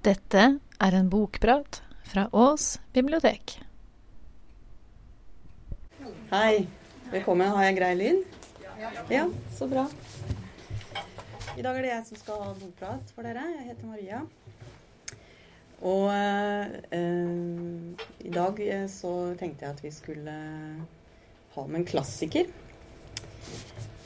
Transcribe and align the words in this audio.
Dette 0.00 0.42
er 0.80 0.94
en 0.96 1.08
bokprat 1.12 1.82
fra 2.08 2.22
Ås 2.32 2.78
bibliotek. 2.96 3.58
Hei. 6.30 6.62
Velkommen. 7.12 7.50
Har 7.52 7.66
jeg 7.66 7.74
grei 7.76 7.90
lyd? 7.98 8.22
Ja, 9.12 9.26
så 9.52 9.68
bra. 9.68 9.82
I 11.52 11.60
dag 11.66 11.76
er 11.76 11.84
det 11.84 11.90
jeg 11.90 12.06
som 12.06 12.20
skal 12.22 12.40
ha 12.46 12.54
bokprat 12.62 13.12
for 13.12 13.28
dere. 13.28 13.44
Jeg 13.58 13.66
heter 13.66 13.90
Maria. 13.90 14.22
Og 15.84 16.08
eh, 16.16 17.04
i 18.24 18.32
dag 18.32 18.64
eh, 18.64 18.88
så 18.88 19.12
tenkte 19.36 19.68
jeg 19.68 19.76
at 19.76 19.84
vi 19.84 19.92
skulle 19.92 20.38
ha 21.58 21.66
med 21.68 21.82
en 21.82 21.88
klassiker. 21.92 22.48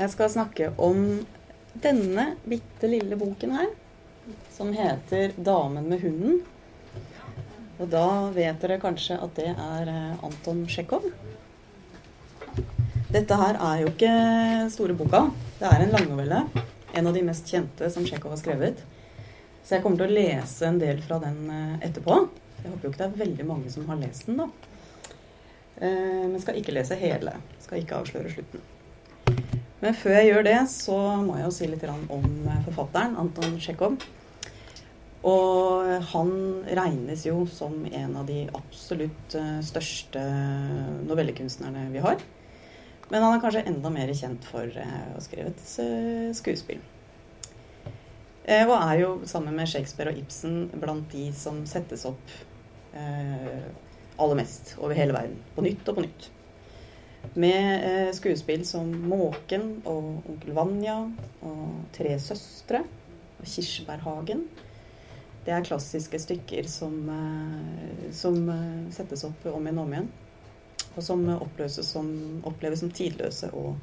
Jeg 0.01 0.11
skal 0.11 0.35
snakke 0.41 0.73
om 0.75 1.07
denne 1.87 2.33
bitte 2.43 2.91
lille 2.91 3.15
boken 3.21 3.55
her, 3.61 3.71
som 4.51 4.73
heter 4.73 5.33
'Damen 5.37 5.89
med 5.89 6.01
hunden'. 6.01 6.43
Og 7.79 7.89
da 7.91 8.31
vet 8.31 8.61
dere 8.63 8.79
kanskje 8.83 9.17
at 9.19 9.35
det 9.35 9.51
er 9.51 9.89
eh, 9.91 10.25
Anton 10.25 10.67
Tsjekhov. 10.67 11.09
Dette 13.15 13.39
her 13.39 13.59
er 13.59 13.81
jo 13.83 13.91
ikke 13.91 14.13
store 14.75 14.95
boka. 14.99 15.27
Det 15.59 15.67
er 15.71 15.83
en 15.83 15.95
langnovelle. 15.95 16.45
En 16.95 17.07
av 17.07 17.15
de 17.15 17.23
mest 17.27 17.51
kjente 17.51 17.91
som 17.91 18.07
Tsjekhov 18.07 18.37
har 18.37 18.41
skrevet. 18.43 18.85
Så 19.65 19.75
jeg 19.77 19.83
kommer 19.83 19.99
til 19.99 20.11
å 20.11 20.17
lese 20.19 20.69
en 20.69 20.79
del 20.79 21.03
fra 21.03 21.19
den 21.23 21.51
eh, 21.51 21.89
etterpå. 21.89 22.21
Jeg 22.63 22.71
håper 22.71 22.87
jo 22.87 22.93
ikke 22.93 23.03
det 23.03 23.09
er 23.11 23.25
veldig 23.27 23.49
mange 23.49 23.73
som 23.73 23.89
har 23.91 23.99
lest 24.01 24.31
den, 24.31 24.39
da. 24.41 24.49
Eh, 25.81 26.25
men 26.31 26.39
skal 26.43 26.61
ikke 26.61 26.77
lese 26.77 26.99
hele. 27.01 27.35
Skal 27.65 27.83
ikke 27.83 27.99
avsløre 27.99 28.33
slutten. 28.33 28.63
Men 29.85 29.97
før 30.01 30.15
jeg 30.17 30.31
gjør 30.31 30.47
det, 30.47 30.59
så 30.73 30.99
må 31.21 31.37
jeg 31.37 31.45
jo 31.45 31.55
si 31.55 31.69
litt 31.69 31.85
om 31.93 32.29
eh, 32.49 32.61
forfatteren, 32.65 33.19
Anton 33.21 33.59
Tsjekhov. 33.61 33.99
Og 35.29 35.91
han 36.11 36.33
regnes 36.77 37.25
jo 37.25 37.45
som 37.49 37.77
en 37.89 38.17
av 38.21 38.27
de 38.29 38.43
absolutt 38.53 39.37
største 39.65 40.21
novellekunstnerne 41.09 41.87
vi 41.95 42.03
har. 42.05 42.21
Men 43.09 43.25
han 43.25 43.37
er 43.37 43.41
kanskje 43.41 43.65
enda 43.71 43.93
mer 43.93 44.13
kjent 44.17 44.45
for 44.49 44.69
å 44.69 44.85
ha 44.85 45.23
skrevet 45.25 45.65
skuespill. 46.37 46.83
Og 48.45 48.75
er 48.77 48.99
jo 49.01 49.11
sammen 49.25 49.57
med 49.57 49.71
Shakespeare 49.71 50.13
og 50.13 50.21
Ibsen 50.21 50.67
blant 50.77 51.09
de 51.13 51.31
som 51.37 51.63
settes 51.69 52.05
opp 52.09 52.35
eh, 52.93 53.65
aller 54.21 54.37
mest 54.37 54.75
over 54.79 54.97
hele 54.99 55.17
verden. 55.17 55.39
På 55.57 55.65
nytt 55.65 55.89
og 55.89 55.97
på 55.97 56.05
nytt. 56.05 56.29
Med 57.33 57.85
eh, 57.85 58.13
skuespill 58.15 58.67
som 58.67 58.95
'Måken' 58.95 59.81
og 59.85 60.23
'Onkel 60.29 60.53
Vanja' 60.53 61.13
og 61.43 61.69
'Tre 61.93 62.19
søstre' 62.19 62.85
og 63.39 63.45
'Kirsebærhagen'. 63.45 64.45
Det 65.45 65.53
er 65.53 65.65
klassiske 65.65 66.19
stykker 66.19 66.69
som, 66.69 67.09
eh, 67.09 68.13
som 68.13 68.37
settes 68.91 69.25
opp 69.25 69.47
om 69.47 69.67
igjen 69.67 69.79
og 69.79 69.85
om 69.85 69.93
igjen. 69.93 70.09
Og 70.97 71.03
som 71.03 71.25
som, 71.71 72.43
oppleves 72.45 72.81
som 72.81 72.91
tidløse 72.91 73.51
og 73.53 73.77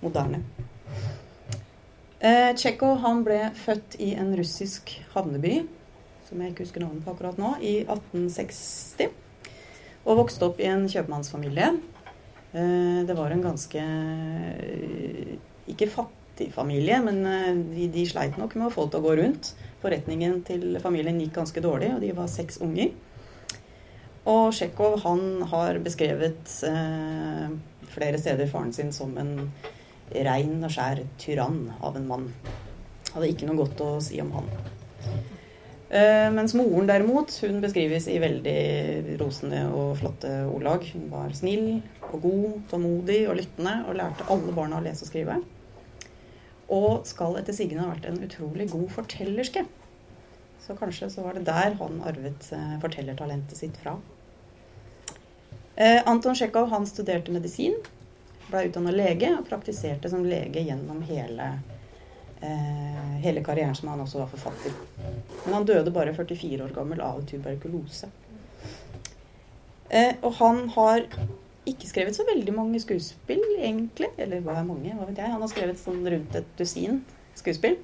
moderne. 0.00 0.42
Eh, 2.24 2.54
Tsjekhov 2.56 3.02
han 3.02 3.24
ble 3.24 3.50
født 3.54 3.98
i 4.00 4.14
en 4.16 4.36
russisk 4.36 4.94
havneby, 5.12 5.66
som 6.24 6.40
jeg 6.40 6.54
ikke 6.54 6.64
husker 6.64 6.80
navnet 6.80 7.04
på 7.04 7.12
akkurat 7.12 7.38
nå, 7.38 7.50
i 7.60 7.74
1860. 7.84 9.10
Og 10.04 10.16
vokste 10.22 10.46
opp 10.48 10.60
i 10.60 10.70
en 10.70 10.86
kjøpmannsfamilie. 10.88 11.74
Eh, 12.54 13.00
det 13.06 13.14
var 13.18 13.30
en 13.34 13.42
ganske 13.42 13.80
eh, 13.82 15.32
ikke 15.66 15.88
fattig 15.90 16.52
familie, 16.54 17.00
men 17.02 17.24
eh, 17.26 17.50
de, 17.74 17.88
de, 17.90 18.04
sleit 18.06 18.38
nok 18.38 18.54
med 18.54 18.68
å 18.68 18.74
få 18.74 18.86
det 18.86 18.94
til 18.94 19.02
å 19.02 19.08
gå 19.08 19.16
rundt. 19.18 19.50
Forretningen 19.82 20.38
til 20.46 20.78
familien 20.82 21.18
gikk 21.20 21.34
ganske 21.40 21.64
dårlig, 21.64 21.90
og 21.96 22.04
de 22.04 22.12
var 22.14 22.30
seks 22.30 22.60
unger. 22.62 22.94
Og 24.30 24.54
Tsjekhov 24.54 25.00
han 25.02 25.42
har 25.50 25.82
beskrevet 25.84 26.54
eh, 26.68 27.48
flere 27.94 28.22
steder 28.22 28.48
faren 28.48 28.72
sin 28.72 28.94
som 28.94 29.12
en 29.20 29.34
rein 30.14 30.62
og 30.62 30.70
skjær 30.72 31.02
tyrann 31.20 31.66
av 31.82 31.98
en 31.98 32.08
mann. 32.08 32.30
Hadde 33.10 33.34
ikke 33.34 33.50
noe 33.50 33.64
godt 33.64 33.82
å 33.84 33.90
si 34.04 34.22
om 34.22 34.32
han. 34.38 34.48
Uh, 35.84 36.30
mens 36.32 36.54
moren 36.56 36.88
derimot, 36.88 37.34
hun 37.44 37.60
beskrives 37.62 38.06
i 38.08 38.16
veldig 38.22 39.18
rosende 39.20 39.66
og 39.68 39.98
flotte 40.00 40.30
ordlag. 40.48 40.86
Hun 40.94 41.10
var 41.12 41.34
snill 41.36 41.82
og 42.08 42.16
god, 42.24 42.48
tålmodig 42.70 43.20
og 43.28 43.38
lyttende 43.38 43.76
og 43.84 43.98
lærte 44.00 44.26
alle 44.32 44.54
barna 44.56 44.80
å 44.80 44.84
lese 44.84 45.04
og 45.04 45.12
skrive. 45.12 45.38
Og 46.72 47.04
skal 47.06 47.36
etter 47.38 47.56
sigende 47.56 47.84
ha 47.84 47.92
vært 47.92 48.08
en 48.08 48.22
utrolig 48.24 48.70
god 48.72 48.88
fortellerske. 48.96 49.66
Så 50.64 50.76
kanskje 50.78 51.10
så 51.12 51.26
var 51.26 51.36
det 51.36 51.44
der 51.50 51.76
han 51.76 52.00
arvet 52.08 52.48
uh, 52.56 52.78
fortellertalentet 52.82 53.60
sitt 53.60 53.76
fra. 53.82 53.98
Uh, 55.76 56.00
Anton 56.08 56.34
Tsjekhov 56.38 56.72
studerte 56.88 57.34
medisin 57.34 57.76
ble 58.48 58.68
utdanna 58.70 58.92
lege 58.94 59.34
og 59.36 59.44
praktiserte 59.48 60.08
som 60.08 60.24
lege 60.24 60.64
gjennom 60.64 61.04
hele, 61.04 61.58
eh, 62.44 63.14
hele 63.24 63.42
karrieren 63.44 63.74
som 63.78 63.88
han 63.92 64.02
også 64.04 64.20
var 64.22 64.30
forfatter. 64.32 64.76
Men 65.44 65.56
han 65.56 65.66
døde 65.68 65.94
bare 65.94 66.14
44 66.16 66.60
år 66.64 66.74
gammel 66.76 67.00
av 67.04 67.22
tuberkulose. 67.28 68.10
Eh, 69.88 70.14
og 70.22 70.32
han 70.40 70.68
har 70.74 71.06
ikke 71.68 71.88
skrevet 71.88 72.16
så 72.16 72.26
veldig 72.28 72.54
mange 72.56 72.80
skuespill, 72.82 73.42
egentlig. 73.58 74.10
Eller 74.20 74.44
hva 74.44 74.58
er 74.60 74.68
mange? 74.68 74.92
Hva 74.92 75.08
vet 75.08 75.20
jeg? 75.20 75.32
Han 75.32 75.44
har 75.44 75.52
skrevet 75.52 75.80
sånn 75.80 76.04
rundt 76.04 76.38
et 76.38 76.54
dusin 76.58 77.02
skuespill. 77.38 77.78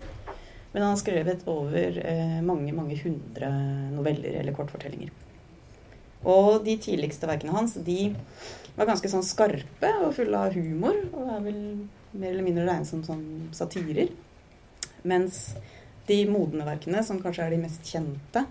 Men 0.72 0.84
han 0.84 0.92
har 0.92 1.00
skrevet 1.00 1.47
over 1.50 1.98
eh, 2.04 2.38
mange, 2.47 2.72
mange 2.77 2.98
hundre 3.03 3.50
noveller 3.97 4.38
eller 4.42 4.54
kortfortellinger. 4.54 5.10
Og 6.31 6.60
de 6.66 6.77
tidligste 6.77 7.28
verkene 7.28 7.54
hans, 7.54 7.78
de 7.81 8.12
var 8.77 8.91
ganske 8.91 9.09
sånn 9.09 9.25
skarpe 9.25 9.91
og 10.04 10.12
fulle 10.19 10.42
av 10.47 10.54
humor. 10.54 10.98
Og 11.15 11.32
er 11.37 11.47
vel 11.48 11.62
mer 12.12 12.34
eller 12.34 12.47
mindre 12.47 12.66
regnet 12.69 12.91
som 12.91 13.03
sånn 13.06 13.25
satirer. 13.56 14.12
Mens 15.03 15.55
de 16.06 16.25
modne 16.28 16.66
verkene, 16.66 17.05
som 17.06 17.21
kanskje 17.22 17.47
er 17.47 17.55
de 17.55 17.61
mest 17.62 17.87
kjente, 17.87 18.44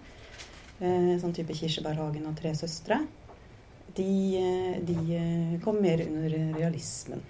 eh, 0.79 1.17
sånn 1.21 1.35
type 1.35 1.53
'Kirsebærhagen' 1.53 2.27
og 2.27 2.35
'Tre 2.35 2.53
søstre', 2.55 3.01
de, 3.95 4.37
eh, 4.37 4.81
de 4.81 5.15
eh, 5.15 5.59
kom 5.63 5.81
mer 5.81 6.01
under 6.07 6.29
realismen. 6.57 7.21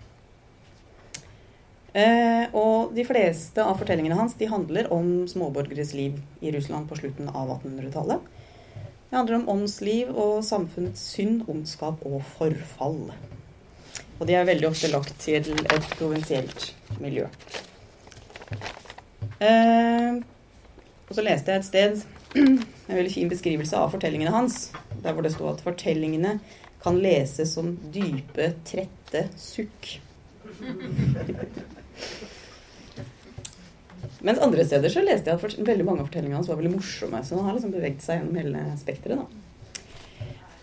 Eh, 1.94 2.46
og 2.54 2.94
de 2.94 3.06
fleste 3.08 3.64
av 3.66 3.80
fortellingene 3.80 4.18
hans 4.18 4.36
de 4.38 4.46
handler 4.50 4.92
om 4.94 5.26
småborgeres 5.28 5.96
liv 5.98 6.20
i 6.42 6.52
Russland 6.54 6.90
på 6.90 7.00
slutten 7.00 7.30
av 7.30 7.50
1800-tallet. 7.56 8.20
Det 9.10 9.18
handler 9.18 9.40
om 9.40 9.50
åndsliv 9.50 10.12
og 10.14 10.44
samfunnets 10.46 11.02
synd, 11.16 11.48
ondskap 11.50 12.04
og 12.06 12.22
forfall. 12.36 13.08
Og 14.20 14.28
de 14.30 14.36
er 14.38 14.46
veldig 14.46 14.70
ofte 14.70 14.92
lagt 14.92 15.16
til 15.24 15.50
et 15.50 15.90
provinsielt 15.96 16.74
miljø. 17.02 17.26
Eh, 19.40 20.20
og 21.10 21.16
så 21.16 21.24
leste 21.26 21.54
jeg 21.54 21.62
et 21.62 21.68
sted 21.68 22.02
en 22.40 22.98
veldig 22.98 23.14
fin 23.14 23.32
beskrivelse 23.32 23.78
av 23.80 23.94
fortellingene 23.96 24.34
hans. 24.34 24.70
Der 25.04 25.16
hvor 25.16 25.26
det 25.26 25.34
sto 25.34 25.50
at 25.52 25.64
fortellingene 25.66 26.38
kan 26.84 27.00
leses 27.02 27.56
som 27.56 27.74
dype, 27.94 28.54
trette 28.68 29.26
sukk. 29.40 29.98
Mens 34.20 34.40
andre 34.44 34.66
steder 34.68 34.92
så 34.92 35.04
leste 35.04 35.32
jeg 35.32 35.40
at 35.40 35.60
veldig 35.68 35.86
mange 35.88 36.04
av 36.04 36.10
fortellingene 36.10 36.40
hans 36.42 36.50
var 36.52 36.60
veldig 36.60 36.76
morsomme. 36.76 37.22
Så 37.24 37.40
han 37.40 37.48
har 37.48 37.58
liksom 37.58 37.76
beveget 37.76 38.04
seg 38.04 38.20
gjennom 38.20 38.40
hele 38.40 38.66
spekteret. 38.80 39.38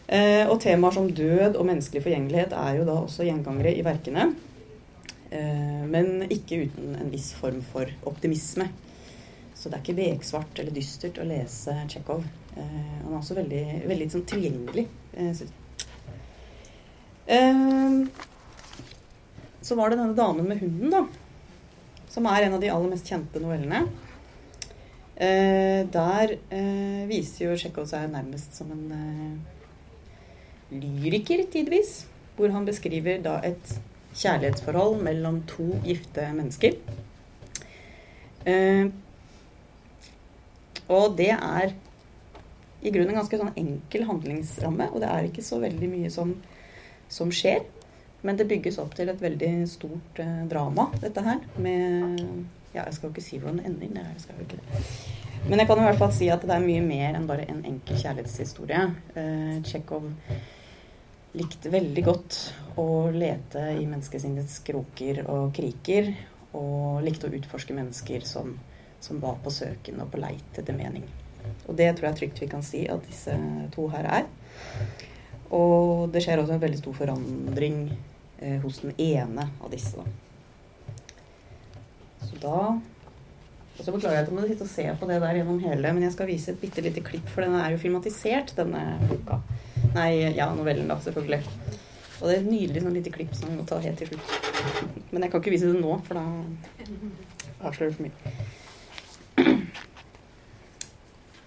Eh, 0.07 0.45
og 0.47 0.61
temaer 0.63 0.95
som 0.95 1.09
død 1.11 1.57
og 1.59 1.67
menneskelig 1.67 2.05
forgjengelighet 2.05 2.53
er 2.55 2.77
jo 2.79 2.85
da 2.87 3.01
også 3.01 3.27
gjengangere 3.27 3.75
i 3.75 3.83
verkene. 3.87 4.29
Eh, 5.31 5.85
men 5.91 6.27
ikke 6.31 6.67
uten 6.67 6.95
en 7.01 7.11
viss 7.11 7.33
form 7.35 7.63
for 7.67 7.91
optimisme. 8.07 8.69
Så 9.57 9.71
det 9.71 9.79
er 9.79 9.83
ikke 9.83 9.99
beksvart 9.99 10.61
eller 10.61 10.75
dystert 10.77 11.19
å 11.19 11.27
lese 11.27 11.75
Tsjekhov. 11.91 12.25
Eh, 12.57 12.65
han 13.03 13.13
er 13.13 13.19
også 13.19 13.39
veldig, 13.39 13.65
veldig 13.91 14.09
sånn 14.13 14.27
tilgjengelig. 14.31 14.87
Eh, 15.17 15.33
så 19.67 19.75
var 19.75 19.91
det 19.91 19.99
denne 19.99 20.15
damen 20.15 20.47
med 20.47 20.61
hunden, 20.63 20.91
da 20.93 21.07
som 22.17 22.25
er 22.31 22.47
en 22.47 22.55
av 22.57 22.63
de 22.63 22.69
aller 22.73 22.89
mest 22.89 23.09
kjente 23.11 23.41
novellene. 23.43 23.83
Der 25.93 26.31
viser 27.11 27.43
jo 27.43 27.57
Tsjekhov 27.59 27.85
seg 27.91 28.07
nærmest 28.09 28.57
som 28.57 28.71
en 28.73 29.43
lyriker 30.71 31.43
tidvis. 31.53 32.07
Hvor 32.39 32.55
han 32.55 32.65
beskriver 32.65 33.21
da 33.25 33.35
et 33.45 33.75
kjærlighetsforhold 34.17 35.03
mellom 35.05 35.43
to 35.51 35.69
gifte 35.85 36.29
mennesker. 36.35 36.79
Eh, 38.47 38.87
og 40.89 41.17
det 41.19 41.33
er 41.35 41.73
i 42.87 42.93
grunnen 42.95 43.15
en 43.15 43.21
ganske 43.21 43.39
sånn 43.41 43.57
enkel 43.59 44.05
handlingsramme, 44.07 44.91
og 44.93 45.03
det 45.03 45.09
er 45.11 45.29
ikke 45.29 45.45
så 45.45 45.59
veldig 45.63 45.89
mye 45.91 46.11
som, 46.13 46.37
som 47.11 47.33
skjer. 47.35 47.65
Men 48.27 48.39
det 48.39 48.49
bygges 48.51 48.79
opp 48.83 48.95
til 48.99 49.11
et 49.11 49.23
veldig 49.23 49.53
stort 49.71 50.21
eh, 50.23 50.45
drama, 50.51 50.89
dette 51.03 51.25
her. 51.27 51.43
Med 51.59 52.23
Ja, 52.77 52.83
jeg 52.85 52.97
skal 52.97 53.09
jo 53.09 53.15
ikke 53.15 53.25
si 53.25 53.39
hvordan 53.41 53.63
det 53.63 53.71
ender. 53.71 53.93
Nei, 54.03 54.19
skal 54.21 54.37
jo 54.37 54.45
ikke 54.45 54.59
det. 54.61 54.83
Men 55.47 55.61
jeg 55.63 55.69
kan 55.69 55.79
i 55.81 55.87
hvert 55.87 56.01
fall 56.01 56.13
si 56.13 56.27
at 56.33 56.43
det 56.45 56.53
er 56.53 56.65
mye 56.65 56.83
mer 56.85 57.17
enn 57.17 57.29
bare 57.29 57.47
en 57.49 57.63
enkel 57.65 57.97
kjærlighetshistorie. 58.03 58.83
Eh, 59.17 59.55
Tsjekhov 59.65 60.11
likte 61.35 61.73
veldig 61.73 62.05
godt 62.07 62.39
å 62.79 63.09
lete 63.13 63.63
i 63.77 63.85
menneskesinnets 63.89 64.61
kroker 64.67 65.25
og 65.33 65.53
kriker. 65.57 66.13
Og 66.57 67.03
likte 67.05 67.29
å 67.29 67.37
utforske 67.37 67.77
mennesker 67.77 68.25
som, 68.25 68.55
som 69.03 69.21
var 69.21 69.41
på 69.45 69.53
søken 69.53 70.01
og 70.05 70.13
på 70.13 70.21
leit 70.23 70.61
etter 70.61 70.77
mening. 70.77 71.05
Og 71.67 71.77
det 71.79 71.91
tror 71.97 72.11
jeg 72.11 72.21
trygt 72.21 72.43
vi 72.43 72.51
kan 72.51 72.65
si 72.65 72.87
at 72.91 73.05
disse 73.07 73.35
to 73.75 73.89
her 73.93 74.09
er. 74.21 74.29
Og 75.55 76.09
det 76.13 76.25
skjer 76.25 76.43
også 76.43 76.57
en 76.57 76.63
veldig 76.63 76.81
stor 76.81 76.97
forandring 76.97 77.81
eh, 77.93 78.57
hos 78.65 78.81
den 78.83 78.97
ene 78.99 79.47
av 79.61 79.71
disse. 79.75 80.03
Så 82.27 82.41
da 82.43 82.61
og 83.77 83.85
så 83.85 83.93
beklager 83.93 84.17
jeg 84.17 84.25
at 84.25 84.31
jeg 84.31 84.37
må 84.39 84.47
sitte 84.49 84.65
og 84.65 84.73
se 84.73 84.85
på 84.97 85.07
det 85.11 85.19
der 85.21 85.37
gjennom 85.37 85.59
hele, 85.61 85.91
men 85.93 86.07
jeg 86.07 86.15
skal 86.15 86.31
vise 86.31 86.53
et 86.53 86.61
bitte 86.61 86.81
lite 86.85 87.03
klipp, 87.05 87.27
for 87.29 87.45
den 87.45 87.57
er 87.59 87.75
jo 87.75 87.81
filmatisert, 87.83 88.55
denne 88.57 88.85
boka. 89.05 89.43
Nei, 89.97 90.37
ja, 90.37 90.51
novellen, 90.55 90.89
da, 90.91 90.99
selvfølgelig. 91.01 91.43
Og 92.17 92.29
det 92.29 92.35
er 92.35 92.43
et 92.43 92.51
nydelig 92.51 92.83
sånn 92.85 92.97
lite 92.97 93.13
klipp 93.13 93.33
som 93.37 93.49
vi 93.49 93.57
må 93.57 93.65
ta 93.69 93.79
helt 93.81 94.01
til 94.01 94.11
slutt. 94.11 94.29
Men 95.11 95.25
jeg 95.25 95.33
kan 95.33 95.43
ikke 95.43 95.53
vise 95.55 95.71
det 95.71 95.81
nå, 95.81 95.97
for 96.07 96.19
da 96.19 96.25
avslører 97.69 97.91
det 97.91 97.97
for 97.97 98.07
mye. 98.07 98.17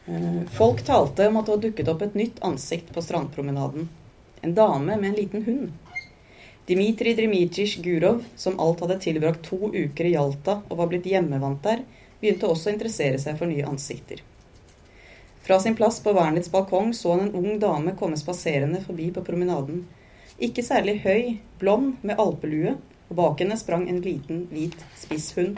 Eh, 0.10 0.42
folk 0.56 0.82
talte 0.86 1.28
om 1.30 1.38
at 1.38 1.46
det 1.46 1.54
var 1.54 1.62
dukket 1.68 1.90
opp 1.92 2.02
et 2.02 2.16
nytt 2.18 2.42
ansikt 2.46 2.90
på 2.96 3.02
strandpromenaden. 3.06 3.90
En 4.42 4.56
dame 4.58 4.96
med 4.96 5.10
en 5.12 5.20
liten 5.20 5.46
hund. 5.46 5.70
Dmitrij 6.70 7.16
Dmitrij 7.20 7.76
Gurov, 7.86 8.24
som 8.36 8.60
alt 8.60 8.80
hadde 8.80 9.00
tilbrakt 9.04 9.46
to 9.46 9.70
uker 9.74 10.06
i 10.06 10.16
Jalta 10.16 10.62
og 10.70 10.82
var 10.82 10.90
blitt 10.90 11.06
hjemmevant 11.10 11.62
der, 11.66 11.86
begynte 12.22 12.50
også 12.50 12.70
å 12.70 12.74
interessere 12.74 13.22
seg 13.22 13.38
for 13.38 13.50
nye 13.50 13.66
ansikter. 13.70 14.22
Fra 15.50 15.60
sin 15.60 15.76
plass 15.76 16.04
på 16.04 16.12
vernets 16.14 16.52
balkong 16.52 16.94
så 16.94 17.12
han 17.12 17.20
en 17.20 17.36
ung 17.36 17.60
dame 17.60 17.96
komme 17.98 18.18
spaserende 18.18 18.82
forbi 18.82 19.08
på 19.12 19.24
promenaden. 19.26 19.80
Ikke 20.38 20.62
særlig 20.62 21.00
høy, 21.02 21.40
blond, 21.58 21.96
med 22.06 22.22
alpelue, 22.22 22.76
og 23.08 23.16
bak 23.18 23.42
henne 23.42 23.58
sprang 23.58 23.88
en 23.90 23.98
liten, 24.04 24.44
hvit, 24.52 24.78
spisshund. 25.02 25.58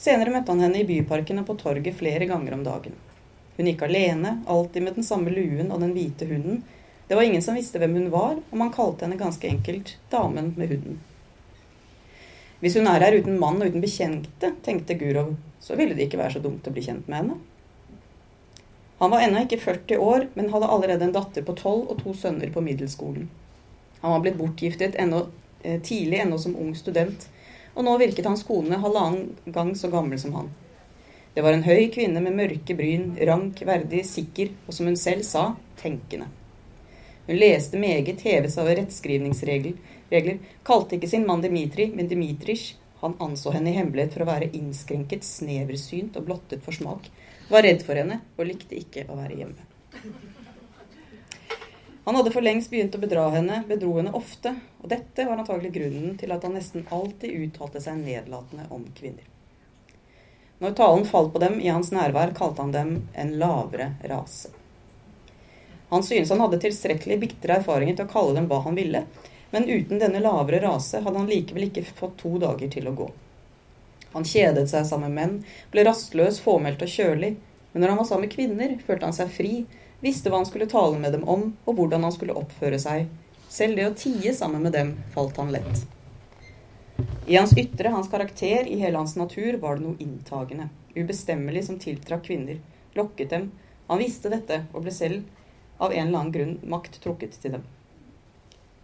Senere 0.00 0.32
møtte 0.32 0.54
han 0.54 0.64
henne 0.64 0.80
i 0.80 0.88
byparken 0.88 1.42
og 1.42 1.50
på 1.50 1.58
torget 1.66 2.00
flere 2.00 2.30
ganger 2.32 2.56
om 2.56 2.64
dagen. 2.70 2.96
Hun 3.58 3.68
gikk 3.68 3.84
alene, 3.84 4.38
alltid 4.48 4.88
med 4.88 4.96
den 4.96 5.10
samme 5.10 5.36
luen 5.36 5.68
og 5.68 5.84
den 5.84 5.92
hvite 5.92 6.32
hunden. 6.32 6.64
Det 7.12 7.20
var 7.20 7.28
ingen 7.28 7.44
som 7.44 7.60
visste 7.60 7.76
hvem 7.76 8.00
hun 8.00 8.10
var, 8.16 8.40
og 8.40 8.58
man 8.64 8.72
kalte 8.72 9.04
henne 9.04 9.20
ganske 9.20 9.52
enkelt 9.52 9.98
Damen 10.08 10.54
med 10.56 10.78
hunden. 10.78 11.00
Hvis 12.64 12.80
hun 12.80 12.88
er 12.88 13.04
her 13.04 13.20
uten 13.20 13.36
mann 13.36 13.60
og 13.60 13.68
uten 13.68 13.84
bekjente, 13.84 14.56
tenkte 14.64 14.96
Gurov, 14.96 15.34
så 15.60 15.76
ville 15.76 15.92
det 15.92 16.08
ikke 16.08 16.24
være 16.24 16.38
så 16.38 16.46
dumt 16.48 16.64
å 16.64 16.72
bli 16.72 16.88
kjent 16.88 17.04
med 17.04 17.20
henne. 17.20 17.42
Han 19.02 19.10
var 19.10 19.24
ennå 19.24 19.40
ikke 19.42 19.56
40 19.58 19.98
år, 19.98 20.28
men 20.38 20.52
hadde 20.52 20.66
allerede 20.70 21.08
en 21.08 21.12
datter 21.16 21.42
på 21.42 21.56
12 21.58 21.88
og 21.90 21.96
to 22.04 22.12
sønner 22.14 22.52
på 22.54 22.60
middelskolen. 22.62 23.24
Han 23.98 24.12
var 24.12 24.20
blitt 24.22 24.36
bortgiftet 24.38 24.94
ennå, 24.94 25.24
eh, 25.64 25.80
tidlig 25.82 26.20
ennå 26.22 26.38
som 26.38 26.54
ung 26.54 26.70
student, 26.78 27.24
og 27.74 27.82
nå 27.82 27.96
virket 27.98 28.28
hans 28.30 28.44
kone 28.46 28.78
halvannen 28.78 29.32
gang 29.56 29.72
så 29.74 29.90
gammel 29.90 30.20
som 30.22 30.36
han. 30.38 30.52
Det 31.34 31.42
var 31.42 31.56
en 31.56 31.66
høy 31.66 31.88
kvinne 31.90 32.22
med 32.22 32.36
mørke 32.36 32.76
bryn, 32.78 33.16
rank, 33.26 33.64
verdig, 33.66 34.04
sikker 34.06 34.54
og 34.68 34.76
som 34.76 34.86
hun 34.86 35.00
selv 35.00 35.26
sa, 35.26 35.56
tenkende. 35.82 36.30
Hun 37.26 37.40
leste 37.42 37.82
meget, 37.82 38.22
hevet 38.22 38.54
seg 38.54 38.62
over 38.62 38.78
rettskrivningsregler, 38.84 39.74
regler, 40.14 40.38
kalte 40.62 40.94
ikke 40.94 41.10
sin 41.10 41.26
mann 41.26 41.42
Dimitri, 41.42 41.88
men 41.90 42.06
Dimitrij. 42.06 42.76
Han 43.02 43.18
anså 43.18 43.50
henne 43.50 43.72
i 43.72 43.74
hemmelighet 43.80 44.14
for 44.14 44.22
å 44.22 44.30
være 44.30 44.52
innskrenket, 44.54 45.26
sneversynt 45.26 46.14
og 46.20 46.30
blottet 46.30 46.62
for 46.62 46.70
smak. 46.70 47.10
Var 47.48 47.62
redd 47.62 47.82
for 47.86 47.98
henne 47.98 48.20
og 48.36 48.46
likte 48.48 48.78
ikke 48.78 49.06
å 49.08 49.18
være 49.18 49.40
hjemme. 49.40 49.68
Han 52.04 52.16
hadde 52.18 52.32
for 52.34 52.42
lengst 52.42 52.70
begynt 52.70 52.96
å 52.98 53.00
bedra 53.02 53.28
henne, 53.30 53.60
bedro 53.68 53.92
henne 53.98 54.14
ofte, 54.18 54.56
og 54.82 54.88
dette 54.90 55.26
var 55.28 55.38
antagelig 55.38 55.70
grunnen 55.76 56.16
til 56.18 56.32
at 56.34 56.42
han 56.42 56.56
nesten 56.58 56.88
alltid 56.90 57.36
uttalte 57.44 57.82
seg 57.82 58.00
nedlatende 58.00 58.66
om 58.74 58.88
kvinner. 58.96 59.28
Når 60.62 60.74
talen 60.78 61.06
falt 61.06 61.32
på 61.34 61.42
dem 61.42 61.60
i 61.62 61.70
hans 61.70 61.92
nærvær, 61.94 62.34
kalte 62.34 62.62
han 62.62 62.74
dem 62.74 62.90
en 63.18 63.32
lavere 63.38 63.92
rase. 64.10 64.50
Han 65.92 66.02
synes 66.06 66.30
han 66.30 66.40
hadde 66.40 66.60
tilstrekkelig 66.62 67.18
bitre 67.20 67.60
erfaringer 67.60 67.98
til 67.98 68.06
å 68.08 68.12
kalle 68.12 68.36
dem 68.38 68.46
hva 68.50 68.62
han 68.66 68.78
ville, 68.78 69.04
men 69.52 69.68
uten 69.68 69.98
denne 70.00 70.22
lavere 70.24 70.62
rase 70.64 71.02
hadde 71.04 71.18
han 71.18 71.28
likevel 71.30 71.66
ikke 71.68 71.84
fått 71.84 72.14
to 72.22 72.34
dager 72.42 72.70
til 72.72 72.88
å 72.88 72.94
gå. 72.96 73.08
Han 74.12 74.26
kjedet 74.28 74.68
seg 74.70 74.84
sammen 74.88 75.12
med 75.12 75.18
menn, 75.18 75.38
ble 75.72 75.86
rastløs, 75.88 76.40
fåmælt 76.44 76.84
og 76.84 76.92
kjølig, 76.92 77.32
men 77.72 77.82
når 77.82 77.92
han 77.92 78.00
var 78.02 78.08
sammen 78.08 78.26
med 78.26 78.34
kvinner, 78.34 78.76
følte 78.86 79.08
han 79.08 79.16
seg 79.16 79.32
fri, 79.32 79.54
visste 80.04 80.30
hva 80.30 80.42
han 80.42 80.48
skulle 80.48 80.68
tale 80.68 80.98
med 81.00 81.14
dem 81.16 81.24
om, 81.28 81.48
og 81.64 81.78
hvordan 81.78 82.04
han 82.04 82.14
skulle 82.14 82.36
oppføre 82.36 82.80
seg. 82.82 83.08
Selv 83.52 83.78
det 83.78 83.88
å 83.88 83.96
tie 83.96 84.32
sammen 84.36 84.64
med 84.64 84.76
dem 84.76 84.94
falt 85.14 85.40
han 85.40 85.52
lett. 85.54 85.84
I 87.26 87.36
hans 87.38 87.54
ytre, 87.56 87.92
hans 87.94 88.10
karakter, 88.12 88.66
i 88.68 88.78
hele 88.80 88.98
hans 88.98 89.14
natur, 89.16 89.56
var 89.62 89.78
det 89.78 89.86
noe 89.86 90.00
inntagende, 90.02 90.68
ubestemmelig 90.96 91.66
som 91.68 91.78
tiltrakk 91.80 92.26
kvinner, 92.26 92.58
lokket 92.98 93.30
dem. 93.32 93.50
Han 93.88 94.02
visste 94.02 94.32
dette, 94.32 94.64
og 94.72 94.84
ble 94.84 94.94
selv 94.94 95.22
av 95.82 95.92
en 95.92 96.08
eller 96.08 96.18
annen 96.18 96.34
grunn 96.34 96.58
makt 96.70 97.00
trukket 97.02 97.38
til 97.40 97.56
dem. 97.56 97.64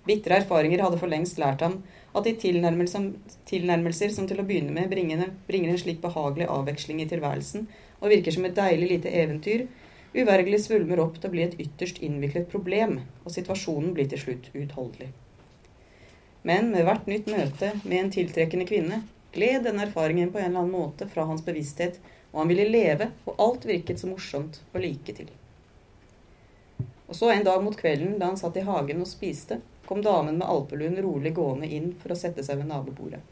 Bitre 0.08 0.38
erfaringer 0.40 0.80
hadde 0.84 1.00
for 1.00 1.10
lengst 1.12 1.40
lært 1.40 1.60
ham 1.64 1.82
at 2.18 2.26
de 2.26 2.34
tilnærmelser 2.38 4.14
som 4.14 4.26
til 4.28 4.40
å 4.40 4.46
begynne 4.46 4.74
med 4.74 4.90
bringer, 4.90 5.28
en 5.48 5.78
slik 5.80 6.00
behagelig 6.02 6.48
avveksling 6.52 7.02
i 7.02 7.08
tilværelsen 7.10 7.68
og 8.00 8.10
virker 8.12 8.34
som 8.34 8.46
et 8.46 8.56
deilig 8.56 8.90
lite 8.92 9.12
eventyr, 9.22 9.66
uvergelig 10.14 10.62
svulmer 10.64 11.00
opp 11.02 11.18
til 11.18 11.30
å 11.30 11.32
bli 11.34 11.44
et 11.44 11.56
ytterst 11.60 12.02
innviklet 12.04 12.48
problem, 12.50 13.00
og 13.24 13.34
situasjonen 13.34 13.94
blir 13.96 14.08
til 14.10 14.22
slutt 14.22 14.50
uutholdelig. 14.54 15.10
Men 16.48 16.70
med 16.72 16.86
hvert 16.86 17.08
nytt 17.10 17.26
møte 17.30 17.72
med 17.82 17.98
en 18.00 18.12
tiltrekkende 18.14 18.68
kvinne 18.68 19.02
gled 19.34 19.66
denne 19.66 19.84
erfaringen 19.84 20.30
på 20.32 20.40
en 20.40 20.50
eller 20.50 20.62
annen 20.62 20.72
måte 20.72 21.08
fra 21.10 21.26
hans 21.28 21.44
bevissthet, 21.44 21.98
og 22.32 22.42
han 22.42 22.52
ville 22.52 22.68
leve, 22.68 23.10
og 23.26 23.42
alt 23.42 23.66
virket 23.68 24.00
så 24.00 24.08
morsomt 24.10 24.60
og 24.72 24.80
like 24.82 25.14
til. 25.16 25.28
Og 27.08 27.16
så 27.16 27.30
en 27.32 27.44
dag 27.44 27.62
mot 27.64 27.76
kvelden, 27.76 28.18
da 28.20 28.28
han 28.30 28.40
satt 28.40 28.56
i 28.60 28.64
hagen 28.66 29.00
og 29.04 29.08
spiste, 29.08 29.60
kom 29.88 30.02
damen 30.05 30.37
med 30.37 30.49
alpeluen 30.49 30.96
rolig 31.02 31.32
gående 31.35 31.69
inn 31.73 31.94
for 32.02 32.12
å 32.12 32.19
sette 32.19 32.44
seg 32.44 32.61
ved 32.61 32.69
nabobordet. 32.69 33.23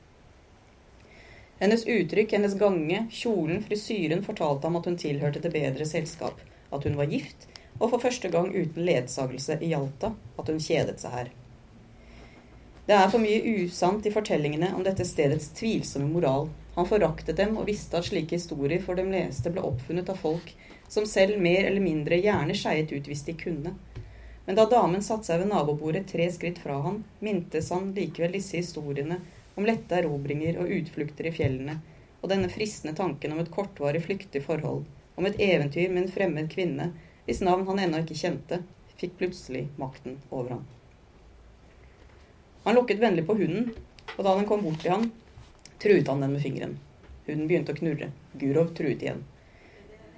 Hennes 1.61 1.87
uttrykk, 1.89 2.33
hennes 2.33 2.55
gange, 2.61 3.07
kjolen, 3.13 3.63
frisyren 3.65 4.25
fortalte 4.25 4.69
ham 4.69 4.77
at 4.81 4.89
hun 4.89 4.97
tilhørte 5.01 5.41
det 5.45 5.53
bedre 5.53 5.87
selskap, 5.89 6.41
at 6.73 6.85
hun 6.85 6.97
var 6.97 7.13
gift, 7.13 7.47
og 7.79 7.91
for 7.91 8.01
første 8.01 8.29
gang 8.33 8.51
uten 8.55 8.85
ledsagelse 8.89 9.59
i 9.61 9.71
Hjalta, 9.73 10.13
at 10.37 10.53
hun 10.53 10.61
kjedet 10.61 11.01
seg 11.01 11.17
her. 11.17 11.31
Det 12.87 12.95
er 12.95 13.09
for 13.11 13.21
mye 13.21 13.65
usant 13.65 14.05
i 14.07 14.13
fortellingene 14.15 14.71
om 14.77 14.85
dette 14.87 15.05
stedets 15.09 15.49
tvilsomme 15.59 16.07
moral. 16.09 16.49
Han 16.77 16.87
foraktet 16.89 17.41
dem 17.41 17.57
og 17.59 17.67
visste 17.67 17.99
at 17.99 18.07
slike 18.09 18.37
historier 18.37 18.85
for 18.85 18.97
dem 18.97 19.09
leste 19.13 19.51
ble 19.51 19.65
oppfunnet 19.65 20.13
av 20.13 20.21
folk 20.23 20.53
som 20.89 21.09
selv 21.09 21.41
mer 21.43 21.65
eller 21.67 21.83
mindre 21.83 22.21
gjerne 22.21 22.55
skeiet 22.55 22.93
ut 22.93 23.09
hvis 23.11 23.25
de 23.27 23.35
kunne, 23.41 23.75
men 24.47 24.55
da 24.55 24.67
damen 24.71 25.03
satte 25.03 25.27
seg 25.27 25.43
ved 25.43 25.51
nabobordet 25.51 26.07
tre 26.11 26.29
skritt 26.31 26.61
fra 26.63 26.79
han, 26.85 27.01
mintes 27.19 27.71
han 27.75 27.91
likevel 27.97 28.37
disse 28.39 28.61
historiene 28.61 29.19
om 29.59 29.67
lette 29.67 29.99
erobringer 29.99 30.61
og 30.63 30.71
utflukter 30.71 31.27
i 31.27 31.35
fjellene, 31.35 31.81
og 32.23 32.31
denne 32.31 32.51
fristende 32.53 32.95
tanken 32.97 33.35
om 33.35 33.43
et 33.43 33.51
kortvarig 33.51 34.05
flyktig 34.07 34.45
forhold, 34.47 34.85
om 35.17 35.27
et 35.27 35.41
eventyr 35.43 35.91
med 35.91 36.05
en 36.05 36.15
fremmed 36.15 36.51
kvinne 36.53 36.93
hvis 37.27 37.43
navn 37.43 37.67
han 37.67 37.83
ennå 37.83 38.05
ikke 38.05 38.19
kjente, 38.21 38.61
fikk 39.01 39.17
plutselig 39.19 39.67
makten 39.81 40.21
over 40.31 40.57
ham. 40.57 40.67
Han 42.67 42.79
lukket 42.79 43.03
vennlig 43.03 43.27
på 43.27 43.35
hunden, 43.39 43.73
og 44.17 44.23
da 44.23 44.37
den 44.37 44.47
kom 44.47 44.63
bort 44.63 44.79
til 44.83 44.95
ham, 44.95 45.09
truet 45.83 46.07
han 46.09 46.23
den 46.23 46.37
med 46.37 46.43
fingeren. 46.45 46.79
Hunden 47.27 47.51
begynte 47.51 47.75
å 47.75 47.79
knurre. 47.79 48.13
Gurov 48.39 48.71
truet 48.79 49.03
igjen. 49.03 49.25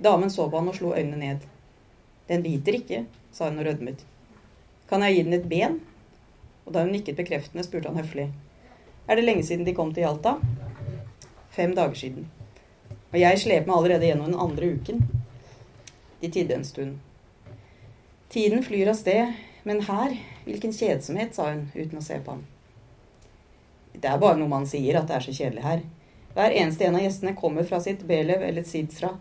Damen 0.05 0.31
så 0.31 0.51
på 0.51 0.61
han 0.61 0.69
og 0.69 0.77
slo 0.77 0.93
øynene 0.93 1.19
ned. 1.23 1.49
Den 2.29 2.45
biter 2.45 2.77
ikke, 2.77 3.03
sa 3.33 3.49
hun 3.49 3.61
og 3.63 3.69
rødmet. 3.71 4.05
Kan 4.89 5.05
jeg 5.05 5.19
gi 5.19 5.25
den 5.27 5.37
et 5.37 5.49
ben? 5.49 5.81
Og 6.67 6.73
da 6.73 6.85
hun 6.85 6.93
nikket 6.93 7.17
bekreftende, 7.17 7.65
spurte 7.65 7.91
han 7.91 8.01
høflig. 8.01 8.31
Er 9.09 9.17
det 9.17 9.25
lenge 9.25 9.45
siden 9.45 9.65
de 9.65 9.75
kom 9.77 9.93
til 9.93 10.05
Hjalta? 10.05 10.37
Fem 11.53 11.75
dager 11.77 11.97
siden. 11.97 12.29
Og 13.13 13.19
jeg 13.21 13.41
slep 13.41 13.69
meg 13.69 13.77
allerede 13.77 14.09
gjennom 14.09 14.31
den 14.33 14.41
andre 14.41 14.73
uken. 14.77 15.05
De 16.21 16.31
tidde 16.31 16.57
en 16.57 16.65
stund. 16.65 16.99
Tiden 18.29 18.65
flyr 18.65 18.91
av 18.93 18.99
sted, 18.99 19.37
men 19.65 19.85
her, 19.87 20.17
hvilken 20.45 20.73
kjedsomhet, 20.77 21.37
sa 21.37 21.51
hun 21.51 21.71
uten 21.75 22.01
å 22.01 22.05
se 22.05 22.19
på 22.25 22.37
ham. 22.37 22.43
Det 23.93 24.09
er 24.09 24.21
bare 24.21 24.37
noe 24.41 24.53
man 24.53 24.69
sier, 24.69 24.99
at 24.99 25.09
det 25.09 25.17
er 25.17 25.25
så 25.25 25.37
kjedelig 25.37 25.65
her. 25.65 25.87
Hver 26.37 26.57
eneste 26.61 26.85
en 26.87 26.99
av 26.99 27.05
gjestene 27.05 27.37
kommer 27.37 27.65
fra 27.69 27.81
sitt 27.85 28.05
Belev 28.09 28.45
eller 28.45 28.65
Sidsra. 28.65 29.15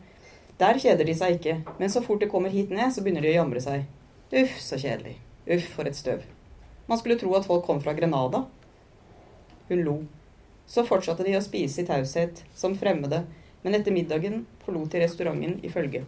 Der 0.60 0.80
kjeder 0.82 1.08
de 1.08 1.16
seg 1.16 1.38
ikke, 1.38 1.62
men 1.80 1.92
så 1.92 2.04
fort 2.04 2.24
de 2.24 2.32
kommer 2.32 2.54
hit 2.54 2.72
ned, 2.74 2.92
så 2.94 3.04
begynner 3.04 3.24
de 3.26 3.32
å 3.36 3.40
jamre 3.40 3.64
seg. 3.64 3.88
Uff, 4.36 4.60
så 4.62 4.80
kjedelig. 4.80 5.16
Uff, 5.48 5.70
for 5.78 5.88
et 5.88 5.96
støv. 5.96 6.26
Man 6.88 7.00
skulle 7.00 7.18
tro 7.20 7.34
at 7.38 7.48
folk 7.48 7.66
kom 7.66 7.80
fra 7.84 7.94
Grenada. 7.96 8.46
Hun 9.70 9.84
lo. 9.84 9.98
Så 10.68 10.84
fortsatte 10.88 11.24
de 11.24 11.38
å 11.38 11.44
spise 11.44 11.82
i 11.84 11.88
taushet, 11.88 12.44
som 12.56 12.76
fremmede, 12.76 13.24
men 13.64 13.76
etter 13.76 13.96
middagen 13.96 14.46
forlot 14.66 14.92
de 14.92 15.02
restauranten 15.04 15.58
i 15.64 15.72
følge. 15.72 16.04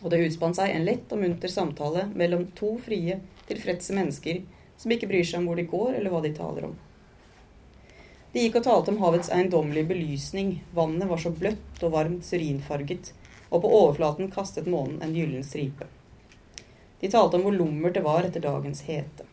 Og 0.00 0.12
det 0.12 0.20
utspant 0.26 0.56
seg 0.56 0.72
en 0.72 0.84
lett 0.84 1.12
og 1.12 1.20
munter 1.20 1.52
samtale 1.52 2.06
mellom 2.12 2.46
to 2.56 2.74
frie, 2.84 3.18
tilfredse 3.48 3.96
mennesker 3.96 4.42
som 4.80 4.92
ikke 4.92 5.08
bryr 5.10 5.26
seg 5.28 5.42
om 5.42 5.50
hvor 5.50 5.60
de 5.60 5.66
går, 5.68 5.94
eller 5.98 6.12
hva 6.12 6.22
de 6.24 6.32
taler 6.36 6.70
om. 6.70 6.76
De 8.32 8.44
gikk 8.44 8.60
og 8.60 8.64
talte 8.64 8.92
om 8.92 9.00
havets 9.02 9.32
eiendommelige 9.34 9.90
belysning. 9.90 10.52
Vannet 10.76 11.08
var 11.10 11.20
så 11.20 11.32
bløtt 11.34 11.80
og 11.84 11.96
varmt 11.96 12.24
syrinfarget, 12.24 13.10
og 13.50 13.64
på 13.64 13.72
overflaten 13.80 14.30
kastet 14.32 14.70
månen 14.70 15.02
en 15.04 15.16
gyllen 15.16 15.44
stripe. 15.44 15.88
De 17.00 17.08
talte 17.08 17.38
om 17.38 17.46
hvor 17.46 17.56
lummert 17.56 17.96
det 17.96 18.04
var 18.04 18.26
etter 18.26 18.42
dagens 18.44 18.82
hete. 18.88 19.26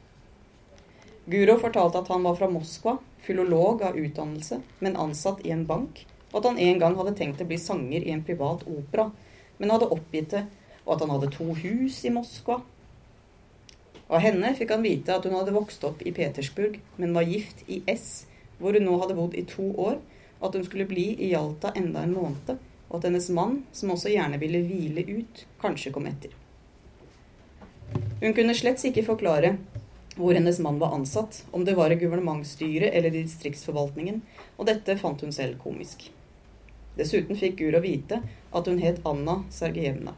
Guro 1.27 1.57
fortalte 1.59 1.99
at 1.99 2.07
han 2.07 2.23
var 2.23 2.37
fra 2.39 2.47
Moskva, 2.47 2.95
filolog 3.19 3.81
av 3.83 3.97
utdannelse, 3.99 4.61
men 4.79 4.95
ansatt 4.95 5.41
i 5.43 5.51
en 5.51 5.65
bank, 5.67 6.05
og 6.31 6.39
at 6.39 6.47
han 6.47 6.61
en 6.63 6.79
gang 6.79 6.95
hadde 6.95 7.17
tenkt 7.19 7.43
å 7.43 7.47
bli 7.49 7.57
sanger 7.59 8.05
i 8.05 8.13
en 8.13 8.23
privat 8.23 8.63
opera, 8.63 9.09
men 9.59 9.73
hadde 9.73 9.89
oppgitt 9.91 10.31
det, 10.31 10.45
og 10.85 10.95
at 10.95 11.03
han 11.03 11.11
hadde 11.17 11.33
to 11.35 11.49
hus 11.59 11.99
i 12.07 12.13
Moskva. 12.15 12.61
Av 14.07 14.23
henne 14.23 14.53
fikk 14.55 14.71
han 14.71 14.87
vite 14.87 15.17
at 15.17 15.27
hun 15.27 15.35
hadde 15.35 15.55
vokst 15.55 15.83
opp 15.83 15.99
i 16.07 16.15
Petersburg, 16.15 16.79
men 16.95 17.15
var 17.17 17.27
gift 17.27 17.67
i 17.67 17.81
S, 17.91 18.23
hvor 18.61 18.77
hun 18.77 18.87
nå 18.87 18.95
hadde 19.01 19.19
bodd 19.19 19.35
i 19.35 19.43
to 19.51 19.67
år, 19.75 19.99
at 20.39 20.55
hun 20.55 20.63
skulle 20.63 20.87
bli 20.87 21.09
i 21.19 21.33
Jalta 21.33 21.73
enda 21.75 22.07
en 22.07 22.15
måned, 22.15 22.55
og 22.87 22.99
at 23.01 23.09
hennes 23.09 23.27
mann, 23.35 23.65
som 23.75 23.91
også 23.91 24.15
gjerne 24.15 24.39
ville 24.39 24.63
hvile 24.63 25.03
ut, 25.11 25.47
kanskje 25.59 25.91
kom 25.91 26.07
etter. 26.07 26.31
Hun 28.21 28.33
kunne 28.33 28.55
slett 28.57 28.83
ikke 28.89 29.05
forklare 29.05 29.55
hvor 30.17 30.33
hennes 30.33 30.59
mann 30.59 30.79
var 30.81 30.95
ansatt, 30.95 31.43
om 31.51 31.65
det 31.65 31.75
var 31.77 31.93
i 31.93 31.95
guvernementsstyret 31.95 32.89
eller 32.93 33.13
i 33.13 33.23
distriktsforvaltningen, 33.23 34.21
og 34.57 34.65
dette 34.65 34.97
fant 34.97 35.21
hun 35.21 35.33
selv 35.35 35.59
komisk. 35.61 36.09
Dessuten 36.97 37.37
fikk 37.37 37.59
Guro 37.59 37.81
vite 37.83 38.23
at 38.25 38.69
hun 38.69 38.81
het 38.81 39.03
Anna 39.05 39.43
Sergejevna. 39.53 40.15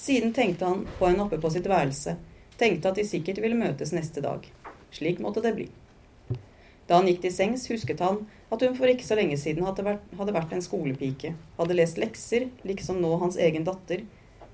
Siden 0.00 0.32
tenkte 0.32 0.64
han 0.64 0.86
på 0.98 1.06
henne 1.06 1.26
oppe 1.26 1.38
på 1.38 1.50
sitt 1.52 1.68
værelse, 1.68 2.16
tenkte 2.58 2.88
at 2.88 2.98
de 2.98 3.04
sikkert 3.06 3.42
ville 3.44 3.58
møtes 3.58 3.92
neste 3.92 4.24
dag. 4.24 4.48
Slik 4.92 5.20
måtte 5.20 5.44
det 5.44 5.52
bli. 5.58 5.68
Da 6.88 6.98
han 6.98 7.06
gikk 7.08 7.20
til 7.22 7.34
sengs, 7.36 7.68
husket 7.70 8.00
han 8.02 8.24
at 8.52 8.64
hun 8.64 8.74
for 8.76 8.90
ikke 8.90 9.06
så 9.06 9.16
lenge 9.16 9.36
siden 9.40 9.64
hadde 9.68 9.84
vært, 9.86 10.08
hadde 10.18 10.34
vært 10.34 10.56
en 10.56 10.64
skolepike, 10.64 11.36
hadde 11.60 11.76
lest 11.76 12.00
lekser, 12.00 12.48
liksom 12.68 12.98
nå 13.04 13.14
hans 13.20 13.38
egen 13.40 13.68
datter, 13.68 14.02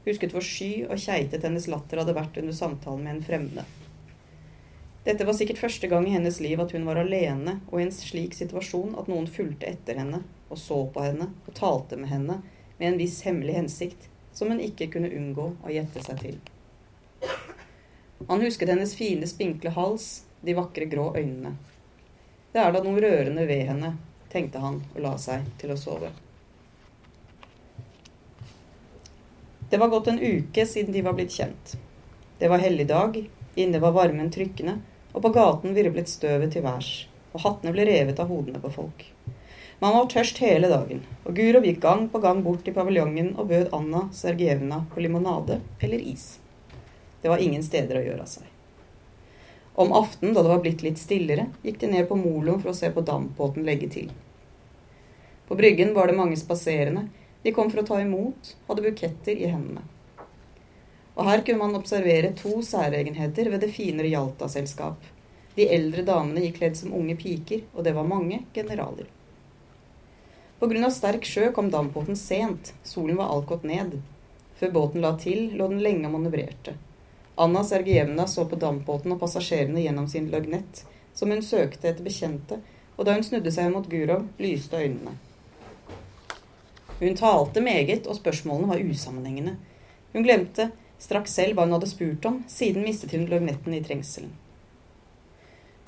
husket 0.06 0.34
hvor 0.34 0.44
sky 0.44 0.86
og 0.86 1.00
keitet 1.02 1.44
hennes 1.46 1.68
latter 1.70 2.02
hadde 2.02 2.16
vært 2.16 2.38
under 2.40 2.56
samtalen 2.56 3.04
med 3.04 3.16
en 3.16 3.26
fremmede. 3.26 3.64
Dette 5.08 5.24
var 5.24 5.36
sikkert 5.38 5.60
første 5.62 5.88
gang 5.88 6.04
i 6.08 6.12
hennes 6.12 6.40
liv 6.44 6.60
at 6.60 6.74
hun 6.76 6.84
var 6.84 7.00
alene 7.00 7.58
og 7.70 7.78
i 7.78 7.86
en 7.86 7.94
slik 7.94 8.34
situasjon 8.36 8.96
at 9.00 9.08
noen 9.08 9.28
fulgte 9.30 9.70
etter 9.70 9.96
henne 10.02 10.20
og 10.48 10.60
så 10.60 10.82
på 10.92 11.04
henne 11.04 11.30
og 11.46 11.56
talte 11.56 11.96
med 11.96 12.12
henne 12.12 12.40
med 12.78 12.86
en 12.90 13.00
viss 13.00 13.22
hemmelig 13.24 13.56
hensikt 13.56 14.08
som 14.36 14.52
hun 14.52 14.60
ikke 14.62 14.90
kunne 14.92 15.10
unngå 15.14 15.48
å 15.64 15.72
gjette 15.72 16.04
seg 16.04 16.20
til. 16.22 16.36
Han 18.28 18.42
husket 18.44 18.68
hennes 18.68 18.94
fine, 18.98 19.26
spinkle 19.30 19.72
hals, 19.74 20.24
de 20.42 20.54
vakre 20.58 20.86
grå 20.90 21.08
øynene. 21.16 21.54
Det 22.52 22.60
er 22.60 22.72
da 22.74 22.82
noe 22.84 23.00
rørende 23.02 23.46
ved 23.48 23.64
henne, 23.70 23.94
tenkte 24.32 24.62
han 24.62 24.82
og 24.94 25.02
la 25.04 25.16
seg 25.20 25.46
til 25.60 25.72
å 25.72 25.78
sove. 25.78 26.12
Det 29.70 29.76
var 29.76 29.88
gått 29.88 30.06
en 30.06 30.20
uke 30.20 30.66
siden 30.66 30.92
de 30.92 31.02
var 31.02 31.12
blitt 31.12 31.32
kjent. 31.32 31.76
Det 32.38 32.48
var 32.48 32.58
helligdag, 32.58 33.30
inne 33.54 33.78
var 33.78 33.92
varmen 33.92 34.30
trykkende, 34.30 34.78
og 35.12 35.22
på 35.22 35.32
gaten 35.34 35.74
virvlet 35.76 36.08
støvet 36.08 36.54
til 36.54 36.64
værs, 36.64 36.92
og 37.34 37.42
hattene 37.44 37.74
ble 37.74 37.84
revet 37.84 38.20
av 38.22 38.30
hodene 38.32 38.62
på 38.62 38.70
folk. 38.72 39.04
Man 39.78 39.92
var 39.94 40.08
tørst 40.08 40.40
hele 40.40 40.70
dagen, 40.72 41.02
og 41.24 41.36
Gurov 41.36 41.68
gikk 41.68 41.82
gang 41.84 42.06
på 42.08 42.22
gang 42.24 42.40
bort 42.46 42.64
til 42.64 42.74
paviljongen 42.74 43.34
og 43.36 43.50
bød 43.52 43.68
Anna 43.76 44.06
Sergejevna 44.16 44.80
på 44.94 45.04
limonade 45.04 45.60
eller 45.84 46.00
is. 46.00 46.38
Det 47.20 47.28
var 47.28 47.44
ingen 47.44 47.62
steder 47.62 48.00
å 48.00 48.06
gjøre 48.06 48.24
av 48.24 48.32
seg. 48.32 48.48
Om 49.78 49.92
aftenen, 49.94 50.32
da 50.34 50.42
det 50.42 50.50
var 50.50 50.64
blitt 50.64 50.82
litt 50.82 50.98
stillere, 50.98 51.50
gikk 51.62 51.78
de 51.84 51.92
ned 51.92 52.08
på 52.08 52.16
moloen 52.18 52.58
for 52.58 52.72
å 52.72 52.78
se 52.78 52.88
på 52.90 53.04
dampbåten 53.06 53.68
legge 53.68 53.92
til. 53.92 54.08
På 55.46 55.60
bryggen 55.60 55.92
var 55.94 56.08
det 56.08 56.16
mange 56.18 56.40
spaserende, 56.40 57.04
de 57.48 57.52
kom 57.56 57.70
for 57.72 57.80
å 57.80 57.86
ta 57.88 57.96
imot, 58.04 58.56
hadde 58.68 58.82
buketter 58.84 59.38
i 59.40 59.48
hendene. 59.48 59.80
Og 61.16 61.24
her 61.24 61.40
kunne 61.46 61.62
man 61.62 61.78
observere 61.78 62.34
to 62.36 62.58
særegenheter 62.62 63.48
ved 63.48 63.62
det 63.64 63.70
finere 63.72 64.10
Jalta-selskap. 64.12 65.06
De 65.56 65.64
eldre 65.72 66.04
damene 66.04 66.42
gikk 66.44 66.58
kledd 66.58 66.76
som 66.76 66.92
unge 66.98 67.16
piker, 67.16 67.62
og 67.72 67.86
det 67.86 67.94
var 67.96 68.04
mange 68.06 68.42
generaler. 68.52 69.08
Av 70.60 70.90
sterk 70.92 71.24
sjø 71.24 71.48
kom 71.56 71.70
dampbåten 71.72 72.18
sent, 72.20 72.74
solen 72.84 73.16
var 73.16 73.32
alt 73.32 73.48
gått 73.48 73.64
ned. 73.64 73.96
Før 74.60 74.74
båten 74.74 75.06
la 75.06 75.14
til, 75.16 75.48
lå 75.56 75.70
den 75.72 75.80
lenge 75.86 76.10
og 76.10 76.18
manøvrerte. 76.18 76.74
Anna 77.40 77.62
Sergejevna 77.64 78.26
så 78.28 78.44
på 78.50 78.58
dampbåten 78.60 79.16
og 79.16 79.22
passasjerene 79.22 79.86
gjennom 79.86 80.10
sin 80.12 80.28
løgnett, 80.28 80.84
som 81.16 81.32
hun 81.32 81.40
søkte 81.40 81.88
etter 81.88 82.04
bekjente, 82.04 82.60
og 82.98 83.08
da 83.08 83.16
hun 83.16 83.24
snudde 83.24 83.54
seg 83.56 83.72
mot 83.72 83.88
Gurov, 83.88 84.28
lyste 84.36 84.84
øynene. 84.84 85.16
Hun 86.98 87.14
talte 87.14 87.62
meget, 87.62 88.06
og 88.06 88.18
spørsmålene 88.18 88.72
var 88.72 88.82
usammenhengende. 88.82 89.56
Hun 90.12 90.24
glemte 90.26 90.70
straks 90.98 91.36
selv 91.38 91.54
hva 91.54 91.66
hun 91.66 91.76
hadde 91.76 91.90
spurt 91.90 92.26
om, 92.26 92.42
siden 92.50 92.82
mistet 92.86 93.14
hun 93.14 93.28
løgnetten 93.30 93.76
i 93.76 93.82
trengselen. 93.84 94.32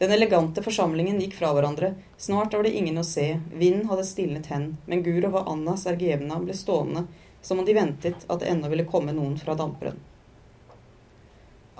Den 0.01 0.15
elegante 0.15 0.63
forsamlingen 0.65 1.19
gikk 1.21 1.35
fra 1.37 1.51
hverandre, 1.53 1.91
snart 2.17 2.55
var 2.57 2.65
det 2.65 2.73
ingen 2.79 2.97
å 2.97 3.05
se, 3.05 3.35
vinden 3.53 3.91
hadde 3.91 4.07
stilnet 4.09 4.47
hen, 4.49 4.71
men 4.89 5.03
Gurov 5.05 5.43
og 5.43 5.51
Anna 5.53 5.75
Sergejevna 5.77 6.39
ble 6.41 6.57
stående 6.57 7.05
som 7.43 7.61
om 7.61 7.67
de 7.67 7.75
ventet 7.77 8.25
at 8.27 8.41
det 8.41 8.49
ennå 8.49 8.71
ville 8.73 8.87
komme 8.89 9.13
noen 9.17 9.37
fra 9.41 9.57
damperen. 9.59 9.99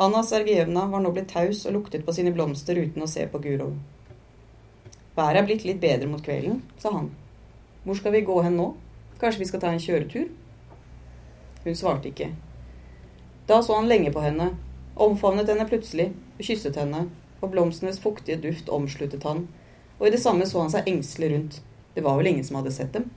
Anna 0.01 0.23
Sergejevna 0.25 0.87
var 0.89 1.01
nå 1.05 1.13
blitt 1.13 1.33
taus 1.33 1.65
og 1.69 1.75
luktet 1.77 2.05
på 2.05 2.13
sine 2.17 2.33
blomster 2.33 2.77
uten 2.77 3.05
å 3.05 3.09
se 3.09 3.27
på 3.29 3.41
Gurov. 3.45 3.75
Været 5.17 5.41
er 5.41 5.49
blitt 5.49 5.67
litt 5.69 5.81
bedre 5.81 6.09
mot 6.09 6.23
kvelden, 6.25 6.63
sa 6.81 6.93
han. 6.95 7.11
Hvor 7.85 7.99
skal 7.99 8.15
vi 8.17 8.25
gå 8.25 8.37
hen 8.45 8.57
nå? 8.57 8.71
Kanskje 9.21 9.43
vi 9.43 9.49
skal 9.51 9.61
ta 9.61 9.71
en 9.71 9.83
kjøretur? 9.83 10.29
Hun 11.65 11.77
svarte 11.77 12.09
ikke. 12.09 12.31
Da 13.47 13.59
så 13.63 13.77
han 13.77 13.89
lenge 13.91 14.13
på 14.15 14.23
henne, 14.25 14.55
omfavnet 14.95 15.49
henne 15.51 15.67
plutselig, 15.69 16.07
kysset 16.41 16.79
henne, 16.81 17.03
og 17.41 17.51
blomstenes 17.53 18.01
fuktige 18.01 18.41
duft 18.41 18.69
omsluttet 18.73 19.25
han, 19.29 19.47
og 19.99 20.07
i 20.09 20.13
det 20.15 20.21
samme 20.23 20.47
så 20.49 20.63
han 20.63 20.73
seg 20.73 20.89
engstelig 20.89 21.33
rundt. 21.35 21.61
Det 21.95 22.05
var 22.07 22.17
vel 22.17 22.31
ingen 22.31 22.47
som 22.47 22.57
hadde 22.61 22.73
sett 22.73 22.95
dem? 22.97 23.11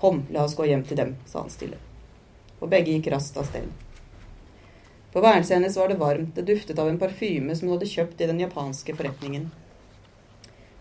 Kom, 0.00 0.24
la 0.34 0.46
oss 0.48 0.56
gå 0.58 0.66
hjem 0.66 0.82
til 0.88 0.98
dem, 0.98 1.14
sa 1.30 1.44
han 1.44 1.52
stille. 1.52 1.78
Og 2.58 2.70
begge 2.72 2.96
gikk 2.96 3.12
raskt 3.14 3.38
av 3.38 3.46
sted. 3.46 3.68
På 5.12 5.20
værelset 5.22 5.58
hennes 5.58 5.76
var 5.76 5.92
det 5.92 6.00
varmt, 6.00 6.34
det 6.34 6.46
duftet 6.48 6.78
av 6.78 6.88
en 6.88 6.98
parfyme 6.98 7.54
som 7.54 7.68
hun 7.68 7.76
hadde 7.76 7.90
kjøpt 7.90 8.24
i 8.24 8.30
den 8.32 8.40
japanske 8.42 8.96
forretningen. 8.98 9.50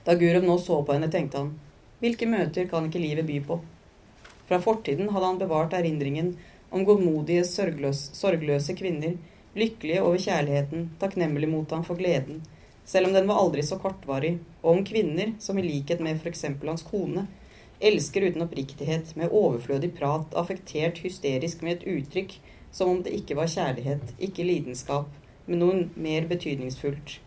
Da 0.08 0.16
Gurov 0.18 0.48
nå 0.48 0.58
så 0.58 0.80
på 0.82 0.96
henne, 0.96 1.12
tenkte 1.12 1.44
han, 1.44 1.54
hvilke 2.02 2.26
møter 2.26 2.66
kan 2.72 2.90
ikke 2.90 3.04
livet 3.04 3.28
by 3.30 3.38
på? 3.46 3.60
Fra 4.52 4.60
fortiden 4.60 5.10
hadde 5.10 5.26
han 5.26 5.38
bevart 5.40 5.74
erindringen 5.74 6.34
om 6.76 6.82
godmodige, 6.84 7.46
sorgløse 7.48 8.74
kvinner, 8.76 9.14
lykkelige 9.56 10.02
over 10.04 10.20
kjærligheten, 10.20 10.90
takknemlig 11.00 11.48
mot 11.48 11.72
ham 11.72 11.86
for 11.88 11.96
gleden, 11.96 12.42
selv 12.84 13.08
om 13.08 13.16
den 13.16 13.32
var 13.32 13.40
aldri 13.40 13.64
så 13.64 13.78
kortvarig, 13.80 14.34
og 14.60 14.74
om 14.74 14.84
kvinner 14.92 15.32
som 15.40 15.56
i 15.56 15.64
likhet 15.64 16.04
med 16.04 16.20
f.eks. 16.20 16.44
hans 16.68 16.84
kone, 16.84 17.26
elsker 17.80 18.28
uten 18.28 18.44
oppriktighet, 18.50 19.16
med 19.16 19.32
overflødig 19.32 19.94
prat, 19.96 20.28
affektert 20.36 21.00
hysterisk 21.08 21.64
med 21.64 21.78
et 21.78 21.90
uttrykk 21.96 22.40
som 22.76 22.92
om 22.92 23.04
det 23.08 23.16
ikke 23.24 23.40
var 23.40 23.56
kjærlighet, 23.56 24.16
ikke 24.20 24.52
lidenskap, 24.52 25.08
men 25.46 25.64
noe 25.64 25.86
mer 25.96 26.28
betydningsfullt. 26.28 27.22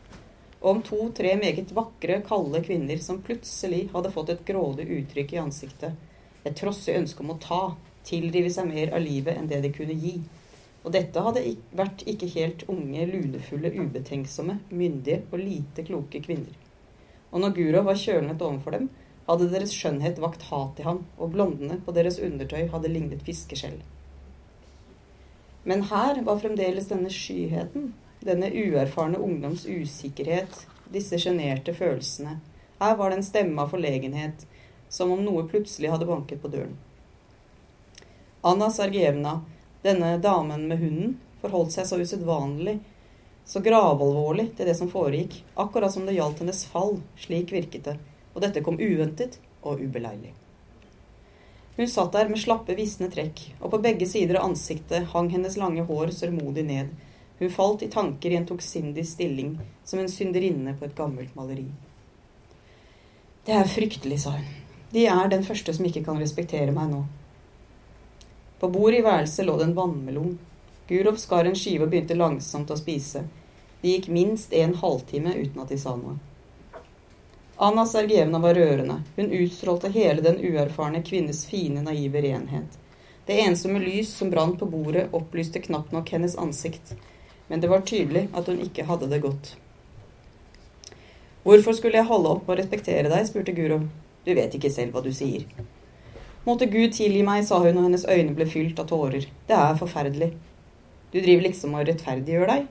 Og 0.60 0.74
om 0.76 0.88
to-tre 0.92 1.38
meget 1.40 1.72
vakre, 1.72 2.20
kalde 2.28 2.66
kvinner 2.68 3.00
som 3.00 3.24
plutselig 3.24 3.86
hadde 3.96 4.12
fått 4.12 4.36
et 4.36 4.50
grådig 4.52 4.92
uttrykk 5.00 5.38
i 5.38 5.46
ansiktet, 5.48 6.10
et 6.44 6.56
trossig 6.56 6.96
ønske 6.98 7.24
om 7.24 7.32
å 7.34 7.40
ta, 7.40 7.62
tilrive 8.04 8.50
seg 8.52 8.68
mer 8.68 8.92
av 8.94 9.02
livet 9.04 9.38
enn 9.38 9.48
det 9.50 9.62
de 9.64 9.72
kunne 9.74 9.96
gi. 9.96 10.18
Og 10.84 10.92
dette 10.92 11.22
hadde 11.24 11.44
vært 11.72 12.04
ikke 12.10 12.28
helt 12.34 12.66
unge, 12.68 13.06
lunefulle, 13.08 13.72
ubetenksomme, 13.72 14.58
myndige 14.68 15.22
og 15.30 15.40
lite 15.40 15.86
kloke 15.86 16.20
kvinner. 16.24 16.52
Og 17.32 17.40
når 17.40 17.56
Guro 17.56 17.82
var 17.88 17.98
kjølnet 17.98 18.44
overfor 18.44 18.76
dem, 18.76 18.90
hadde 19.24 19.48
deres 19.50 19.72
skjønnhet 19.72 20.20
vakt 20.20 20.44
hat 20.50 20.80
i 20.80 20.84
ham, 20.84 21.00
og 21.16 21.32
blondene 21.32 21.80
på 21.84 21.94
deres 21.96 22.20
undertøy 22.22 22.68
hadde 22.72 22.92
lignet 22.92 23.24
fiskeskjell. 23.24 23.80
Men 25.64 25.86
her 25.88 26.20
var 26.26 26.42
fremdeles 26.42 26.90
denne 26.90 27.08
skyheten, 27.12 27.94
denne 28.24 28.50
uerfarne 28.52 29.20
ungdoms 29.20 29.64
usikkerhet, 29.64 30.66
disse 30.92 31.16
sjenerte 31.20 31.72
følelsene. 31.76 32.36
Her 32.80 32.98
var 33.00 33.10
det 33.10 33.22
en 33.22 33.26
stemme 33.26 33.64
av 33.64 33.72
forlegenhet, 33.72 34.44
som 34.88 35.12
om 35.12 35.22
noe 35.24 35.46
plutselig 35.48 35.90
hadde 35.92 36.08
banket 36.08 36.42
på 36.42 36.50
døren. 36.52 36.76
Anna 38.44 38.70
Sergejevna, 38.70 39.40
denne 39.82 40.18
damen 40.18 40.68
med 40.68 40.78
hunden, 40.78 41.16
forholdt 41.40 41.72
seg 41.72 41.88
så 41.88 41.98
usedvanlig, 42.00 42.78
så 43.44 43.60
gravalvorlig 43.60 44.50
til 44.56 44.68
det 44.68 44.76
som 44.76 44.90
foregikk, 44.92 45.42
akkurat 45.54 45.92
som 45.92 46.06
det 46.06 46.16
gjaldt 46.16 46.40
hennes 46.44 46.64
fall, 46.68 46.98
slik 47.20 47.52
virket 47.52 47.90
det, 47.90 47.98
og 48.32 48.44
dette 48.44 48.64
kom 48.64 48.80
uventet 48.80 49.38
og 49.62 49.80
ubeleilig. 49.80 50.32
Hun 51.76 51.88
satt 51.90 52.12
der 52.12 52.28
med 52.30 52.38
slappe, 52.38 52.76
visne 52.78 53.08
trekk, 53.10 53.40
og 53.60 53.72
på 53.72 53.80
begge 53.82 54.06
sider 54.06 54.38
av 54.38 54.50
ansiktet 54.50 55.10
hang 55.12 55.32
hennes 55.32 55.56
lange 55.58 55.82
hår 55.88 56.12
sørmodig 56.14 56.64
ned. 56.68 56.92
Hun 57.40 57.50
falt 57.50 57.82
i 57.82 57.90
tanker 57.90 58.30
i 58.30 58.38
en 58.38 58.46
toksindig 58.46 59.06
stilling, 59.10 59.56
som 59.84 59.98
en 59.98 60.12
synderinne 60.12 60.76
på 60.78 60.86
et 60.86 60.94
gammelt 60.96 61.34
maleri. 61.34 61.66
Det 63.44 63.56
er 63.56 63.68
fryktelig, 63.68 64.20
sa 64.22 64.36
hun. 64.38 64.63
De 64.94 65.06
er 65.10 65.28
den 65.28 65.42
første 65.42 65.72
som 65.74 65.86
ikke 65.88 66.04
kan 66.06 66.20
respektere 66.22 66.70
meg 66.70 66.92
nå. 66.92 67.00
På 68.60 68.68
bordet 68.70 69.00
i 69.00 69.02
værelset 69.02 69.42
lå 69.42 69.56
det 69.58 69.64
en 69.66 69.72
vannmelon. 69.74 70.36
Gurov 70.86 71.16
skar 71.18 71.48
en 71.50 71.56
skive 71.58 71.88
og 71.88 71.90
begynte 71.90 72.14
langsomt 72.14 72.70
å 72.70 72.76
spise. 72.78 73.24
Det 73.80 73.96
gikk 73.96 74.06
minst 74.14 74.54
en 74.54 74.76
halvtime 74.78 75.32
uten 75.34 75.64
at 75.64 75.72
de 75.74 75.78
sa 75.82 75.96
noe. 75.98 76.14
Anna 77.56 77.86
Sergejevna 77.90 78.38
var 78.38 78.54
rørende. 78.54 79.00
Hun 79.16 79.34
utstrålte 79.40 79.90
hele 79.96 80.22
den 80.22 80.38
uerfarne 80.38 81.02
kvinnes 81.02 81.42
fine, 81.50 81.82
naive 81.82 82.22
renhet. 82.22 82.78
Det 83.26 83.40
ensomme 83.48 83.82
lys 83.82 84.14
som 84.14 84.30
brant 84.30 84.62
på 84.62 84.70
bordet, 84.70 85.08
opplyste 85.10 85.64
knapt 85.66 85.90
nok 85.92 86.14
hennes 86.14 86.38
ansikt. 86.38 86.94
Men 87.50 87.60
det 87.60 87.72
var 87.74 87.82
tydelig 87.82 88.28
at 88.30 88.46
hun 88.46 88.62
ikke 88.62 88.86
hadde 88.86 89.10
det 89.10 89.22
godt. 89.26 89.56
Hvorfor 91.42 91.74
skulle 91.74 91.98
jeg 91.98 92.12
holde 92.14 92.38
opp 92.38 92.46
og 92.46 92.62
respektere 92.62 93.10
deg? 93.10 93.26
spurte 93.26 93.58
Guro. 93.58 93.82
Du 94.24 94.32
vet 94.34 94.54
ikke 94.56 94.72
selv 94.72 94.94
hva 94.94 95.02
du 95.04 95.10
sier. 95.12 95.44
Måtte 96.44 96.68
Gud 96.68 96.92
tilgi 96.92 97.22
meg, 97.24 97.44
sa 97.48 97.58
hun, 97.64 97.76
og 97.78 97.86
hennes 97.86 98.04
øyne 98.04 98.34
ble 98.36 98.46
fylt 98.48 98.80
av 98.80 98.88
tårer. 98.90 99.26
Det 99.48 99.56
er 99.56 99.78
forferdelig. 99.80 100.30
Du 101.12 101.20
driver 101.20 101.46
liksom 101.46 101.76
og 101.78 101.86
rettferdiggjør 101.88 102.50
deg. 102.50 102.66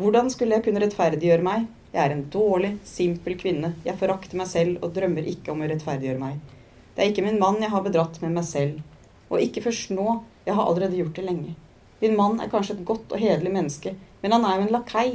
Hvordan 0.00 0.28
skulle 0.32 0.58
jeg 0.58 0.66
kunne 0.66 0.82
rettferdiggjøre 0.82 1.46
meg? 1.46 1.68
Jeg 1.90 2.02
er 2.04 2.14
en 2.14 2.26
dårlig, 2.30 2.74
simpel 2.86 3.34
kvinne. 3.40 3.72
Jeg 3.86 3.98
forakter 3.98 4.38
meg 4.38 4.48
selv 4.50 4.84
og 4.84 4.92
drømmer 4.94 5.26
ikke 5.32 5.54
om 5.54 5.64
å 5.64 5.70
rettferdiggjøre 5.70 6.20
meg. 6.20 6.38
Det 6.94 7.02
er 7.02 7.10
ikke 7.10 7.24
min 7.24 7.40
mann 7.40 7.58
jeg 7.62 7.72
har 7.72 7.82
bedratt 7.86 8.20
med 8.22 8.36
meg 8.36 8.46
selv. 8.46 8.78
Og 9.30 9.42
ikke 9.42 9.64
først 9.64 9.92
nå. 9.94 10.20
Jeg 10.46 10.56
har 10.56 10.68
allerede 10.68 10.96
gjort 10.98 11.16
det 11.18 11.26
lenge. 11.26 11.56
Min 12.00 12.16
mann 12.16 12.40
er 12.40 12.48
kanskje 12.52 12.78
et 12.78 12.86
godt 12.88 13.12
og 13.12 13.20
hederlig 13.20 13.52
menneske, 13.52 13.92
men 14.22 14.32
han 14.32 14.44
er 14.48 14.56
jo 14.56 14.66
en 14.66 14.74
lakei. 14.74 15.10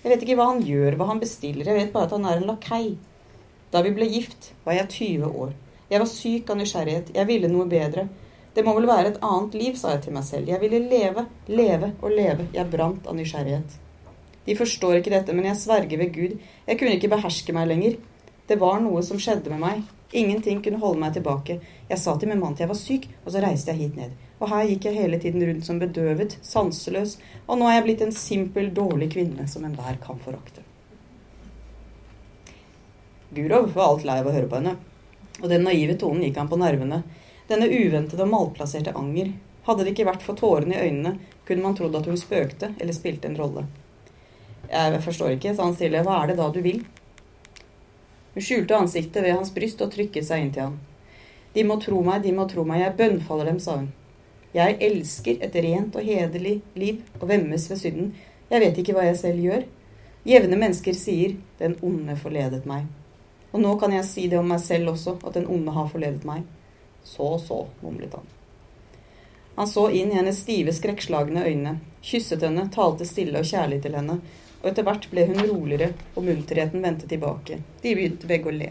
Jeg 0.00 0.12
vet 0.12 0.22
ikke 0.24 0.36
hva 0.38 0.46
han 0.52 0.62
gjør, 0.64 0.96
hva 0.96 1.08
han 1.10 1.20
bestiller. 1.20 1.68
Jeg 1.68 1.76
vet 1.76 1.92
bare 1.92 2.08
at 2.08 2.14
han 2.16 2.28
er 2.28 2.40
en 2.40 2.48
lakei. 2.48 2.94
Da 3.70 3.82
vi 3.86 3.92
ble 3.94 4.08
gift, 4.10 4.52
var 4.64 4.74
jeg 4.74 4.88
20 4.96 5.36
år. 5.44 5.52
Jeg 5.90 6.02
var 6.02 6.10
syk 6.10 6.50
av 6.50 6.58
nysgjerrighet. 6.58 7.12
Jeg 7.14 7.26
ville 7.28 7.50
noe 7.50 7.68
bedre. 7.70 8.08
Det 8.54 8.64
må 8.66 8.74
vel 8.74 8.88
være 8.90 9.12
et 9.12 9.20
annet 9.26 9.54
liv, 9.54 9.76
sa 9.78 9.94
jeg 9.94 10.04
til 10.06 10.16
meg 10.16 10.26
selv. 10.26 10.50
Jeg 10.50 10.58
ville 10.62 10.80
leve, 10.90 11.26
leve 11.46 11.92
og 12.00 12.10
leve. 12.14 12.48
Jeg 12.54 12.70
brant 12.72 13.06
av 13.06 13.14
nysgjerrighet. 13.18 13.76
De 14.46 14.56
forstår 14.58 14.98
ikke 14.98 15.12
dette, 15.14 15.34
men 15.36 15.46
jeg 15.50 15.60
sverger 15.60 16.00
ved 16.00 16.14
Gud. 16.14 16.38
Jeg 16.66 16.78
kunne 16.80 16.96
ikke 16.98 17.12
beherske 17.12 17.54
meg 17.54 17.68
lenger. 17.70 17.98
Det 18.50 18.58
var 18.58 18.80
noe 18.82 19.02
som 19.06 19.20
skjedde 19.22 19.52
med 19.52 19.62
meg. 19.62 19.84
Ingenting 20.10 20.58
kunne 20.64 20.80
holde 20.82 20.98
meg 21.04 21.14
tilbake. 21.14 21.60
Jeg 21.90 22.02
sa 22.02 22.16
til 22.18 22.32
min 22.32 22.40
mann 22.42 22.56
at 22.56 22.64
jeg 22.64 22.72
var 22.72 22.78
syk, 22.78 23.06
og 23.22 23.30
så 23.30 23.42
reiste 23.44 23.70
jeg 23.70 23.84
hit 23.84 24.00
ned. 24.00 24.16
Og 24.40 24.50
her 24.50 24.66
gikk 24.72 24.88
jeg 24.88 24.98
hele 24.98 25.20
tiden 25.22 25.44
rundt 25.46 25.68
som 25.68 25.78
bedøvet, 25.78 26.38
sanseløs, 26.42 27.18
og 27.46 27.60
nå 27.60 27.68
er 27.68 27.78
jeg 27.78 27.86
blitt 27.86 28.02
en 28.08 28.16
simpel, 28.16 28.72
dårlig 28.74 29.12
kvinne 29.14 29.46
som 29.50 29.68
enhver 29.68 30.00
kan 30.02 30.18
forakte. 30.24 30.64
Gurov 33.30 33.72
var 33.74 33.88
alt 33.88 34.04
lei 34.04 34.18
av 34.20 34.26
å 34.26 34.34
høre 34.34 34.48
på 34.50 34.58
henne, 34.58 34.76
og 35.40 35.48
den 35.52 35.62
naive 35.62 35.94
tonen 35.98 36.24
gikk 36.26 36.40
han 36.40 36.50
på 36.50 36.58
nervene. 36.58 37.02
Denne 37.50 37.68
uventede 37.70 38.24
og 38.26 38.32
malplasserte 38.32 38.94
anger. 38.98 39.32
Hadde 39.66 39.84
det 39.86 39.92
ikke 39.94 40.08
vært 40.08 40.24
for 40.26 40.38
tårene 40.38 40.74
i 40.74 40.88
øynene, 40.88 41.16
kunne 41.46 41.62
man 41.62 41.76
trodd 41.78 41.94
at 41.98 42.08
hun 42.10 42.18
spøkte 42.18 42.72
eller 42.78 42.96
spilte 42.96 43.30
en 43.30 43.38
rolle. 43.38 43.64
Jeg 44.70 45.02
forstår 45.02 45.34
ikke, 45.36 45.54
sa 45.54 45.66
han 45.66 45.74
stille. 45.74 46.02
Hva 46.06 46.20
er 46.22 46.30
det 46.30 46.38
da 46.38 46.50
du 46.54 46.60
vil? 46.62 46.84
Hun 48.34 48.44
skjulte 48.46 48.78
ansiktet 48.78 49.24
ved 49.24 49.34
hans 49.34 49.50
bryst 49.54 49.82
og 49.82 49.90
trykket 49.94 50.26
seg 50.26 50.44
inn 50.44 50.52
til 50.54 50.68
han. 50.68 50.78
De 51.54 51.64
må 51.66 51.80
tro 51.82 52.02
meg, 52.06 52.22
de 52.22 52.34
må 52.34 52.46
tro 52.50 52.62
meg, 52.66 52.84
jeg 52.84 52.96
bønnfaller 52.98 53.50
dem, 53.50 53.58
sa 53.62 53.80
hun. 53.80 53.90
Jeg 54.54 54.78
elsker 54.82 55.42
et 55.46 55.58
rent 55.62 55.98
og 55.98 56.06
hederlig 56.06 56.60
liv 56.78 57.02
og 57.20 57.28
vemmes 57.30 57.66
ved 57.70 57.78
synden. 57.78 58.14
Jeg 58.50 58.62
vet 58.62 58.78
ikke 58.82 58.94
hva 58.94 59.06
jeg 59.06 59.18
selv 59.18 59.42
gjør. 59.42 59.66
Jevne 60.26 60.56
mennesker 60.58 60.94
sier 60.94 61.36
'den 61.58 61.76
onde 61.82 62.16
forledet 62.16 62.66
meg'. 62.66 62.99
Og 63.50 63.62
nå 63.62 63.72
kan 63.80 63.94
jeg 63.94 64.06
si 64.06 64.26
det 64.30 64.38
om 64.38 64.50
meg 64.50 64.60
selv 64.62 64.92
også, 64.94 65.16
at 65.26 65.36
den 65.38 65.48
onde 65.50 65.74
har 65.74 65.88
forledet 65.90 66.26
meg. 66.28 66.44
Så, 67.04 67.32
så, 67.42 67.64
mumlet 67.82 68.14
han. 68.14 68.28
Han 69.56 69.68
så 69.68 69.88
inn 69.90 70.12
i 70.12 70.18
hennes 70.18 70.38
stive, 70.40 70.72
skrekkslagne 70.72 71.42
øyne, 71.48 71.78
kysset 72.06 72.44
henne, 72.46 72.68
talte 72.72 73.08
stille 73.08 73.42
og 73.42 73.48
kjærlig 73.48 73.80
til 73.84 73.96
henne, 73.98 74.20
og 74.60 74.70
etter 74.70 74.86
hvert 74.86 75.08
ble 75.10 75.26
hun 75.28 75.40
roligere, 75.40 75.90
og 76.14 76.24
munterheten 76.28 76.84
vendte 76.84 77.08
tilbake. 77.10 77.58
De 77.82 77.96
begynte 77.96 78.30
begge 78.30 78.52
å 78.52 78.54
le. 78.54 78.70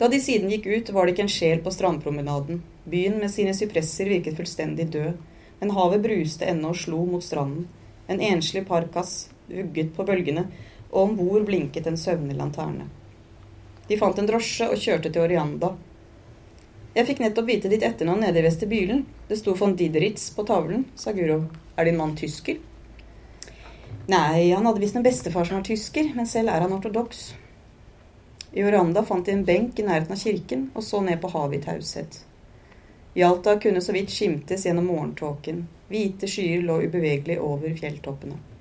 Da 0.00 0.08
de 0.12 0.20
siden 0.20 0.50
gikk 0.52 0.66
ut, 0.66 0.90
var 0.92 1.06
det 1.06 1.14
ikke 1.14 1.24
en 1.24 1.32
sjel 1.32 1.62
på 1.64 1.72
strandpromenaden. 1.72 2.60
Byen 2.84 3.16
med 3.20 3.32
sine 3.32 3.54
sypresser 3.56 4.10
virket 4.12 4.36
fullstendig 4.38 4.90
død, 4.92 5.16
men 5.60 5.72
havet 5.72 6.02
bruste 6.04 6.46
ennå 6.50 6.74
og 6.74 6.80
slo 6.80 7.04
mot 7.08 7.24
stranden. 7.24 7.64
En 8.06 8.20
enslig 8.22 8.66
parkas 8.68 9.28
vugget 9.48 9.94
på 9.96 10.04
bølgene, 10.06 10.46
og 10.96 11.02
om 11.02 11.16
bord 11.18 11.44
blinket 11.44 11.86
en 11.86 11.98
søvnig 12.00 12.36
lanterne. 12.38 12.88
De 13.86 13.98
fant 14.00 14.18
en 14.18 14.26
drosje 14.26 14.66
og 14.72 14.80
kjørte 14.80 15.12
til 15.12 15.22
Orianda. 15.22 15.74
Jeg 16.96 17.06
fikk 17.10 17.20
nettopp 17.20 17.50
vite 17.50 17.70
ditt 17.70 17.84
etternavn 17.84 18.24
nede 18.24 18.40
i 18.40 18.46
vestibylen. 18.46 19.04
Det 19.28 19.36
sto 19.36 19.52
von 19.54 19.76
Dideritz 19.76 20.30
på 20.34 20.46
tavlen, 20.48 20.86
sa 20.96 21.12
Guro. 21.12 21.42
Er 21.76 21.84
din 21.84 22.00
mann 22.00 22.16
tysker? 22.16 22.56
Nei, 24.08 24.48
han 24.54 24.64
hadde 24.64 24.80
visst 24.80 24.96
en 24.96 25.04
bestefar 25.04 25.44
som 25.44 25.58
var 25.58 25.66
tysker, 25.68 26.08
men 26.16 26.26
selv 26.30 26.54
er 26.54 26.64
han 26.64 26.72
ortodoks. 26.72 27.34
I 28.56 28.64
Oranda 28.64 29.04
fant 29.04 29.26
de 29.26 29.36
en 29.36 29.44
benk 29.44 29.78
i 29.78 29.84
nærheten 29.84 30.16
av 30.16 30.24
kirken 30.24 30.70
og 30.72 30.86
så 30.86 31.02
ned 31.04 31.20
på 31.20 31.28
havet 31.34 31.58
i 31.58 31.64
taushet. 31.66 32.20
Hjalta 33.16 33.58
kunne 33.60 33.84
så 33.84 33.92
vidt 33.92 34.14
skimtes 34.14 34.64
gjennom 34.64 34.88
morgentåken. 34.88 35.66
Hvite 35.92 36.28
skyer 36.30 36.64
lå 36.64 36.80
ubevegelig 36.86 37.36
over 37.40 37.76
fjelltoppene. 37.76 38.55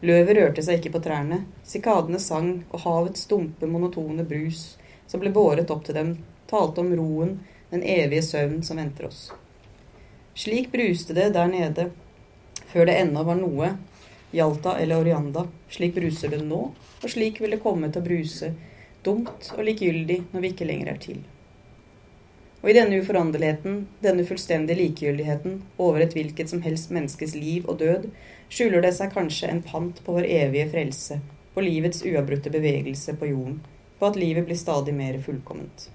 Løvet 0.00 0.36
rørte 0.36 0.62
seg 0.64 0.80
ikke 0.80 0.94
på 0.94 1.02
trærne. 1.04 1.42
Sikadene 1.66 2.20
sang, 2.22 2.62
og 2.72 2.84
havets 2.86 3.26
dumpe, 3.28 3.68
monotone 3.68 4.24
brus, 4.24 4.78
som 5.06 5.20
ble 5.20 5.32
båret 5.34 5.70
opp 5.70 5.84
til 5.84 5.98
dem, 5.98 6.14
talte 6.48 6.80
om 6.80 6.94
roen, 6.96 7.36
den 7.70 7.84
evige 7.84 8.24
søvn 8.24 8.62
som 8.66 8.80
venter 8.80 9.10
oss. 9.10 9.28
Slik 10.34 10.70
bruste 10.72 11.14
det 11.14 11.32
der 11.34 11.50
nede, 11.52 11.90
før 12.70 12.88
det 12.88 12.96
ennå 13.02 13.24
var 13.26 13.36
noe 13.38 13.74
Jalta 14.32 14.76
eller 14.78 15.02
Orianda. 15.02 15.44
Slik 15.68 15.94
bruser 15.94 16.32
det 16.32 16.40
nå, 16.46 16.60
og 17.02 17.10
slik 17.10 17.40
vil 17.42 17.56
det 17.56 17.62
komme 17.62 17.90
til 17.90 18.02
å 18.02 18.06
bruse, 18.06 18.52
dumt 19.02 19.52
og 19.56 19.62
likegyldig 19.66 20.20
når 20.30 20.44
vi 20.44 20.52
ikke 20.54 20.68
lenger 20.70 20.92
er 20.94 21.00
til. 21.02 21.20
Og 22.60 22.70
i 22.70 22.74
denne 22.76 22.98
uforanderligheten, 23.00 23.86
denne 24.04 24.24
fullstendige 24.28 24.76
likegyldigheten 24.82 25.62
over 25.80 26.02
et 26.04 26.12
hvilket 26.16 26.52
som 26.52 26.60
helst 26.64 26.92
menneskes 26.92 27.32
liv 27.38 27.68
og 27.68 27.78
død, 27.80 28.10
skjuler 28.52 28.84
det 28.84 28.92
seg 28.98 29.14
kanskje 29.14 29.48
en 29.48 29.62
pant 29.64 30.02
på 30.04 30.16
vår 30.18 30.28
evige 30.28 30.68
frelse, 30.74 31.20
på 31.54 31.64
livets 31.64 32.04
uavbrutte 32.04 32.52
bevegelse 32.52 33.16
på 33.16 33.30
jorden, 33.32 33.62
på 33.98 34.10
at 34.10 34.20
livet 34.20 34.44
blir 34.48 34.60
stadig 34.60 34.92
mer 34.96 35.16
fullkomment. 35.24 35.88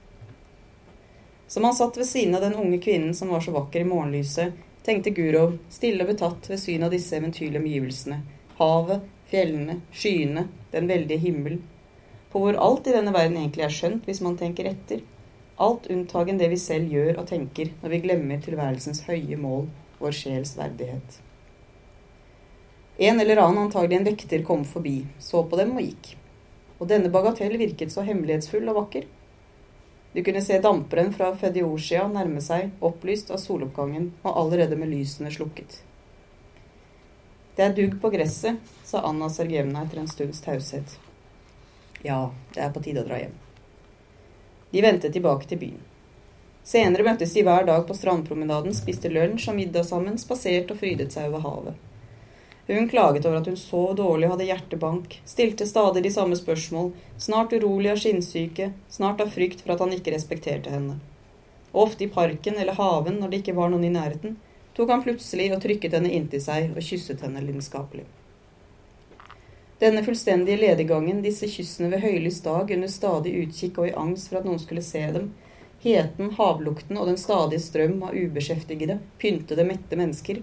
Som 1.47 1.63
han 1.63 1.77
satt 1.77 1.97
ved 1.97 2.09
siden 2.09 2.35
av 2.35 2.41
den 2.41 2.57
unge 2.57 2.81
kvinnen 2.81 3.13
som 3.13 3.29
var 3.29 3.45
så 3.45 3.53
vakker 3.53 3.85
i 3.85 3.89
morgenlyset, 3.89 4.57
tenkte 4.85 5.13
Gurov, 5.13 5.59
stille 5.69 6.01
og 6.01 6.13
betatt 6.13 6.49
ved 6.49 6.61
synet 6.61 6.87
av 6.87 6.95
disse 6.97 7.13
eventyrlige 7.17 7.61
omgivelsene. 7.61 8.21
Havet, 8.57 9.05
fjellene, 9.29 9.79
skyene, 9.93 10.47
den 10.73 10.89
veldige 10.89 11.21
himmel. 11.21 11.59
På 12.33 12.41
hvor 12.41 12.57
alt 12.57 12.89
i 12.89 12.95
denne 12.95 13.13
verden 13.13 13.37
egentlig 13.37 13.65
er 13.65 13.73
skjønt, 13.73 14.09
hvis 14.09 14.21
man 14.25 14.37
tenker 14.41 14.69
etter. 14.73 15.05
Alt 15.57 15.87
unntagen 15.87 16.37
det 16.37 16.49
vi 16.51 16.57
selv 16.59 16.91
gjør 16.91 17.21
og 17.21 17.29
tenker 17.29 17.69
når 17.81 17.93
vi 17.93 18.01
glemmer 18.03 18.41
tilværelsens 18.43 19.05
høye 19.07 19.37
mål, 19.39 19.69
vår 20.01 20.15
sjels 20.17 20.57
verdighet. 20.57 21.21
En 22.97 23.19
eller 23.19 23.39
annen, 23.39 23.65
antagelig 23.65 23.97
en 23.97 24.07
vekter, 24.07 24.43
kom 24.43 24.65
forbi, 24.67 25.05
så 25.19 25.43
på 25.47 25.59
dem 25.59 25.73
og 25.75 25.83
gikk. 25.83 26.13
Og 26.79 26.89
denne 26.91 27.11
bagatell 27.11 27.55
virket 27.59 27.91
så 27.91 28.03
hemmelighetsfull 28.07 28.67
og 28.71 28.81
vakker. 28.81 29.07
Du 30.15 30.21
kunne 30.23 30.43
se 30.43 30.59
damperen 30.63 31.11
fra 31.15 31.33
Fediosia 31.39 32.05
nærme 32.07 32.43
seg, 32.43 32.71
opplyst 32.83 33.31
av 33.35 33.39
soloppgangen 33.43 34.13
og 34.23 34.31
allerede 34.31 34.79
med 34.79 34.91
lysene 34.91 35.31
slukket. 35.31 35.81
Det 37.55 37.63
er 37.63 37.75
dugg 37.75 37.95
på 38.03 38.11
gresset, 38.11 38.59
sa 38.83 39.03
Anna 39.07 39.31
Sergejevna 39.31 39.83
etter 39.87 40.03
en 40.03 40.11
stunds 40.11 40.43
taushet. 40.43 40.99
Ja, 42.03 42.29
det 42.55 42.63
er 42.63 42.75
på 42.75 42.83
tide 42.83 43.03
å 43.03 43.07
dra 43.07 43.23
hjem. 43.23 43.44
De 44.75 44.81
vendte 44.83 45.07
tilbake 45.07 45.47
til 45.47 45.59
byen. 45.61 45.83
Senere 46.67 47.05
møttes 47.07 47.31
de 47.31 47.45
hver 47.47 47.63
dag 47.63 47.85
på 47.87 47.95
strandpromenaden, 47.95 48.73
spiste 48.75 49.07
lunsj 49.07 49.45
og 49.47 49.55
middag 49.55 49.85
sammen, 49.87 50.17
spaserte 50.19 50.75
og 50.75 50.81
frydet 50.81 51.15
seg 51.15 51.29
over 51.29 51.45
havet. 51.45 51.77
Hun 52.67 52.89
klaget 52.91 53.23
over 53.29 53.37
at 53.39 53.47
hun 53.47 53.55
sov 53.61 53.93
dårlig 53.95 54.27
og 54.27 54.33
hadde 54.33 54.49
hjertebank, 54.49 55.15
stilte 55.23 55.69
stadig 55.69 56.03
de 56.03 56.11
samme 56.11 56.35
spørsmål, 56.35 56.91
snart 57.15 57.55
urolig 57.55 57.93
av 57.93 58.03
skinnsyke, 58.03 58.73
snart 58.91 59.23
av 59.23 59.31
frykt 59.37 59.63
for 59.63 59.77
at 59.77 59.85
han 59.85 59.95
ikke 59.95 60.11
respekterte 60.17 60.75
henne. 60.75 60.97
Og 61.71 61.85
ofte 61.85 62.09
i 62.09 62.11
parken 62.11 62.59
eller 62.59 62.75
haven 62.75 63.21
når 63.21 63.31
det 63.31 63.43
ikke 63.45 63.55
var 63.61 63.71
noen 63.71 63.87
i 63.87 63.95
nærheten, 63.95 64.35
tok 64.75 64.91
han 64.91 65.07
plutselig 65.07 65.53
og 65.55 65.63
trykket 65.63 65.95
henne 65.95 66.11
inntil 66.19 66.43
seg 66.43 66.75
og 66.75 66.83
kysset 66.83 67.23
henne 67.23 67.47
lidenskapelig. 67.47 68.09
Denne 69.79 70.03
fullstendige 70.03 70.57
lediggangen, 70.57 71.21
disse 71.21 71.49
kyssene 71.51 71.89
ved 71.91 71.99
høylys 72.05 72.39
dag 72.45 72.69
under 72.71 72.87
stadig 72.87 73.33
utkikk 73.41 73.81
og 73.81 73.89
i 73.89 73.97
angst 73.99 74.29
for 74.31 74.39
at 74.39 74.47
noen 74.47 74.61
skulle 74.61 74.83
se 74.85 75.01
dem, 75.11 75.33
Heten, 75.85 76.31
havlukten 76.33 76.97
og 76.97 77.05
den 77.05 77.17
stadige 77.21 77.61
strøm 77.61 77.99
av 78.07 78.15
ubeskjeftigede, 78.17 78.95
pyntede, 79.21 79.65
mette 79.67 79.97
mennesker. 79.99 80.39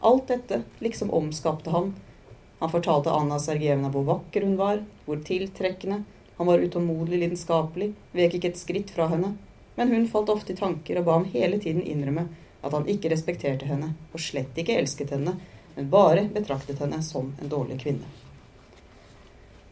Alt 0.00 0.30
dette 0.30 0.62
liksom 0.80 1.10
omskapte 1.12 1.74
han. 1.74 1.90
Han 2.62 2.72
fortalte 2.72 3.12
Anna 3.12 3.36
Sergejevna 3.42 3.90
hvor 3.92 4.06
vakker 4.08 4.46
hun 4.46 4.54
var, 4.56 4.80
hvor 5.04 5.20
tiltrekkende. 5.26 6.04
Han 6.38 6.48
var 6.48 6.64
utålmodig 6.64 7.20
lidenskapelig, 7.20 7.90
vek 8.16 8.38
ikke 8.38 8.54
et 8.54 8.60
skritt 8.62 8.94
fra 8.96 9.10
henne. 9.12 9.34
Men 9.76 9.92
hun 9.92 10.08
falt 10.08 10.32
ofte 10.32 10.54
i 10.54 10.60
tanker 10.62 11.02
og 11.02 11.08
ba 11.08 11.18
ham 11.18 11.28
hele 11.34 11.60
tiden 11.60 11.84
innrømme 11.84 12.30
at 12.64 12.72
han 12.72 12.88
ikke 12.88 13.12
respekterte 13.12 13.68
henne, 13.68 13.92
og 14.16 14.22
slett 14.22 14.56
ikke 14.56 14.78
elsket 14.80 15.12
henne, 15.12 15.36
men 15.76 15.92
bare 15.92 16.24
betraktet 16.32 16.80
henne 16.80 17.02
som 17.04 17.34
en 17.36 17.52
dårlig 17.52 17.82
kvinne. 17.84 18.08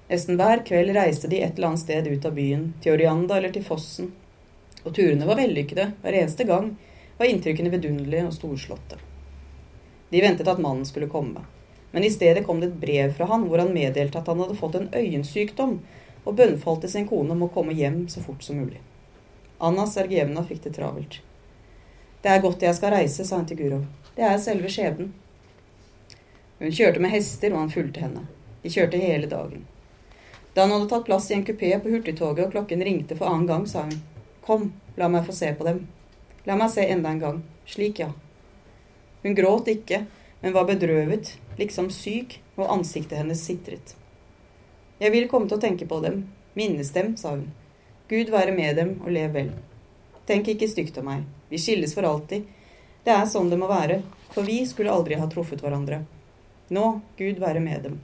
Nesten 0.08 0.36
hver 0.36 0.60
kveld 0.66 0.92
reiste 0.96 1.28
de 1.32 1.40
et 1.40 1.56
eller 1.56 1.72
annet 1.72 1.80
sted 1.80 2.08
ut 2.08 2.26
av 2.28 2.36
byen, 2.36 2.68
til 2.82 2.92
Orianda 2.92 3.38
eller 3.38 3.54
til 3.54 3.64
fossen, 3.64 4.12
og 4.84 4.92
turene 4.96 5.24
var 5.24 5.40
vellykkede 5.40 5.90
hver 6.02 6.18
eneste 6.18 6.44
gang, 6.48 6.74
var 7.16 7.30
inntrykkene 7.30 7.72
vidunderlige 7.72 8.28
og 8.28 8.36
storslåtte. 8.36 8.98
De 10.10 10.20
ventet 10.20 10.48
at 10.50 10.60
mannen 10.60 10.84
skulle 10.84 11.08
komme, 11.08 11.46
men 11.94 12.04
i 12.04 12.12
stedet 12.12 12.44
kom 12.44 12.60
det 12.60 12.72
et 12.72 12.80
brev 12.82 13.14
fra 13.16 13.30
han 13.32 13.48
hvor 13.48 13.62
han 13.62 13.72
meddelte 13.72 14.20
at 14.20 14.28
han 14.28 14.44
hadde 14.44 14.58
fått 14.60 14.76
en 14.80 14.90
øyensykdom, 14.92 15.78
og 16.24 16.36
bønnfalte 16.36 16.88
sin 16.88 17.08
kone 17.08 17.32
om 17.34 17.44
å 17.44 17.52
komme 17.52 17.76
hjem 17.76 18.04
så 18.08 18.22
fort 18.24 18.44
som 18.44 18.60
mulig. 18.60 18.80
Anna 19.64 19.84
Sergejevna 19.88 20.44
fikk 20.44 20.62
det 20.64 20.76
travelt. 20.76 21.20
Det 22.24 22.32
er 22.32 22.40
godt 22.40 22.64
jeg 22.64 22.76
skal 22.76 22.94
reise, 22.96 23.24
sa 23.24 23.36
han 23.36 23.48
til 23.48 23.60
Gurov. 23.60 23.84
Det 24.16 24.24
er 24.24 24.40
selve 24.40 24.70
skjebnen. 24.72 25.12
Hun 26.58 26.72
kjørte 26.72 27.02
med 27.04 27.12
hester, 27.12 27.52
og 27.52 27.64
han 27.64 27.72
fulgte 27.72 28.00
henne. 28.04 28.24
De 28.62 28.72
kjørte 28.72 29.00
hele 29.00 29.28
dagen. 29.28 29.66
Da 30.54 30.64
han 30.64 30.70
hadde 30.70 30.88
tatt 30.88 31.04
plass 31.04 31.30
i 31.30 31.34
en 31.34 31.44
kupé 31.44 31.72
på 31.82 31.90
hurtigtoget 31.90 32.46
og 32.46 32.52
klokken 32.54 32.84
ringte 32.86 33.16
for 33.18 33.26
annen 33.30 33.48
gang, 33.50 33.66
sa 33.66 33.86
hun 33.88 33.98
Kom, 34.44 34.68
la 34.96 35.08
meg 35.08 35.24
få 35.26 35.32
se 35.32 35.48
på 35.56 35.64
dem. 35.64 35.86
La 36.44 36.54
meg 36.60 36.68
se 36.70 36.84
enda 36.84 37.10
en 37.10 37.20
gang. 37.22 37.42
Slik, 37.66 38.02
ja. 38.04 38.10
Hun 39.22 39.34
gråt 39.34 39.70
ikke, 39.72 40.02
men 40.42 40.52
var 40.52 40.68
bedrøvet, 40.68 41.32
liksom 41.56 41.88
syk, 41.90 42.38
og 42.60 42.68
ansiktet 42.68 43.18
hennes 43.22 43.40
sitret. 43.40 43.94
Jeg 45.00 45.14
vil 45.14 45.30
komme 45.32 45.48
til 45.48 45.56
å 45.56 45.64
tenke 45.64 45.88
på 45.88 46.02
dem, 46.04 46.26
minnes 46.54 46.92
dem, 46.92 47.14
sa 47.16 47.32
hun. 47.38 47.48
Gud 48.12 48.28
være 48.30 48.52
med 48.52 48.76
dem 48.76 48.98
og 49.00 49.14
lev 49.16 49.32
vel. 49.32 49.54
Tenk 50.28 50.52
ikke 50.52 50.68
stygt 50.68 51.00
om 51.00 51.08
meg. 51.08 51.24
Vi 51.48 51.58
skilles 51.58 51.96
for 51.96 52.06
alltid. 52.06 52.44
Det 53.04 53.12
er 53.16 53.24
sånn 53.28 53.48
det 53.48 53.58
må 53.60 53.66
være, 53.68 54.02
for 54.36 54.44
vi 54.44 54.60
skulle 54.68 54.92
aldri 54.92 55.16
ha 55.16 55.26
truffet 55.32 55.64
hverandre. 55.64 56.04
Nå, 56.68 56.84
Gud 57.16 57.40
være 57.40 57.64
med 57.64 57.88
dem. 57.88 57.98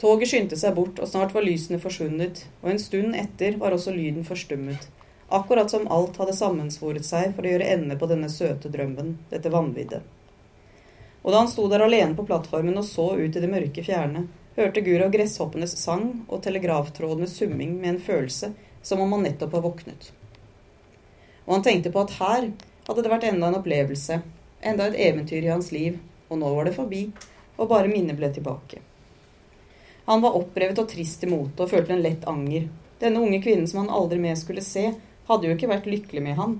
Toget 0.00 0.28
skyndte 0.28 0.58
seg 0.58 0.74
bort, 0.74 0.98
og 0.98 1.08
snart 1.08 1.34
var 1.34 1.46
lysene 1.46 1.78
forsvunnet, 1.82 2.44
og 2.62 2.72
en 2.72 2.82
stund 2.82 3.14
etter 3.18 3.58
var 3.60 3.76
også 3.76 3.94
lyden 3.94 4.26
forstummet, 4.26 4.88
akkurat 5.28 5.70
som 5.70 5.86
alt 5.92 6.18
hadde 6.18 6.34
sammensvoret 6.34 7.06
seg 7.06 7.30
for 7.36 7.46
å 7.46 7.52
gjøre 7.52 7.68
ende 7.76 7.96
på 7.98 8.08
denne 8.10 8.30
søte 8.32 8.72
drømmen, 8.74 9.14
dette 9.30 9.52
vanviddet. 9.54 10.02
Og 11.22 11.32
da 11.32 11.40
han 11.40 11.48
sto 11.48 11.68
der 11.72 11.86
alene 11.86 12.16
på 12.18 12.26
plattformen 12.28 12.76
og 12.76 12.84
så 12.84 13.14
ut 13.16 13.36
i 13.38 13.40
det 13.40 13.48
mørke 13.48 13.84
fjerne, 13.86 14.26
hørte 14.58 14.82
Gurav 14.84 15.10
gresshoppenes 15.14 15.76
sang 15.80 16.10
og 16.28 16.42
telegraftrådenes 16.44 17.38
summing 17.38 17.78
med 17.80 17.94
en 17.94 18.02
følelse 18.02 18.52
som 18.84 19.00
om 19.00 19.14
han 19.16 19.24
nettopp 19.26 19.56
har 19.56 19.64
våknet. 19.64 20.10
Og 21.46 21.56
han 21.56 21.64
tenkte 21.64 21.92
på 21.94 22.02
at 22.04 22.16
her 22.20 22.50
hadde 22.86 23.04
det 23.04 23.12
vært 23.12 23.28
enda 23.30 23.48
en 23.48 23.60
opplevelse, 23.60 24.20
enda 24.60 24.88
et 24.90 24.98
eventyr 25.06 25.46
i 25.46 25.52
hans 25.52 25.70
liv, 25.72 25.96
og 26.28 26.40
nå 26.40 26.50
var 26.56 26.68
det 26.68 26.76
forbi, 26.76 27.06
og 27.56 27.70
bare 27.70 27.88
minnet 27.88 28.18
ble 28.18 28.30
tilbake. 28.34 28.82
Han 30.04 30.20
var 30.20 30.36
opprevet 30.36 30.78
og 30.82 30.88
trist 30.90 31.24
i 31.24 31.30
motet 31.30 31.64
og 31.64 31.70
følte 31.70 31.94
en 31.94 32.04
lett 32.04 32.26
anger. 32.28 32.68
Denne 33.00 33.22
unge 33.24 33.40
kvinnen 33.44 33.68
som 33.68 33.82
han 33.82 33.92
aldri 33.92 34.18
mer 34.20 34.36
skulle 34.36 34.64
se, 34.64 34.90
hadde 35.28 35.48
jo 35.48 35.56
ikke 35.56 35.70
vært 35.70 35.88
lykkelig 35.88 36.22
med 36.24 36.36
han. 36.38 36.58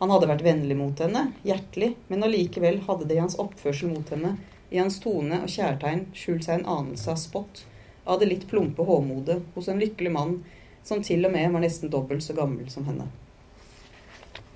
Han 0.00 0.10
hadde 0.10 0.30
vært 0.30 0.44
vennlig 0.44 0.76
mot 0.78 1.00
henne, 1.02 1.26
hjertelig, 1.46 1.92
men 2.08 2.24
allikevel 2.26 2.80
hadde 2.86 3.06
det 3.06 3.18
i 3.18 3.22
hans 3.22 3.36
oppførsel 3.42 3.92
mot 3.92 4.10
henne, 4.10 4.36
i 4.70 4.80
hans 4.80 4.98
tone 5.02 5.42
og 5.44 5.52
kjærtegn, 5.52 6.06
skjult 6.16 6.46
seg 6.46 6.60
en 6.60 6.70
anelse 6.74 7.10
av 7.12 7.18
spott, 7.20 7.64
av 8.04 8.18
det 8.20 8.30
litt 8.30 8.46
plumpe 8.50 8.86
håmodet 8.86 9.38
hos 9.54 9.68
en 9.68 9.82
lykkelig 9.82 10.12
mann 10.14 10.38
som 10.86 11.02
til 11.04 11.26
og 11.28 11.34
med 11.34 11.52
var 11.52 11.62
nesten 11.62 11.92
dobbelt 11.92 12.24
så 12.24 12.34
gammel 12.34 12.70
som 12.72 12.86
henne. 12.88 13.06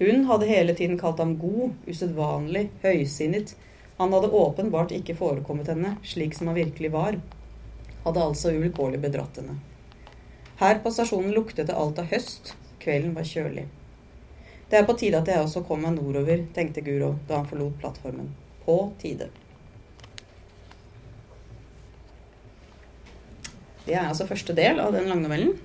Hun 0.01 0.25
hadde 0.27 0.49
hele 0.49 0.75
tiden 0.75 0.99
kalt 0.99 1.21
ham 1.23 1.37
god, 1.39 1.77
usedvanlig, 1.87 2.67
høysinnet, 2.83 3.55
han 3.99 4.13
hadde 4.17 4.33
åpenbart 4.35 4.91
ikke 4.97 5.15
forekommet 5.15 5.71
henne 5.71 5.95
slik 6.03 6.35
som 6.35 6.51
han 6.51 6.59
virkelig 6.59 6.91
var. 6.91 7.21
Hadde 8.05 8.25
altså 8.25 8.53
uvilkårlig 8.53 9.01
bedratt 9.01 9.41
henne. 9.41 9.57
Her 10.61 10.79
på 10.85 10.93
stasjonen 10.93 11.33
luktet 11.35 11.71
det 11.71 11.77
alt 11.77 11.99
av 11.99 12.11
høst. 12.13 12.55
Kvelden 12.83 13.15
var 13.17 13.27
kjølig. 13.27 13.65
Det 14.71 14.79
er 14.79 14.87
på 14.89 14.97
tide 14.99 15.21
at 15.21 15.29
jeg 15.31 15.41
også 15.41 15.65
kom 15.69 15.85
meg 15.85 15.97
nordover, 15.97 16.45
tenkte 16.57 16.85
Guro 16.85 17.15
da 17.29 17.41
han 17.41 17.49
forlot 17.49 17.79
plattformen. 17.81 18.31
På 18.65 18.79
tide. 19.01 19.31
Det 23.85 23.93
er 23.93 24.09
altså 24.09 24.29
første 24.29 24.57
del 24.57 24.81
av 24.81 24.95
den 24.97 25.09
langnovellen. 25.11 25.57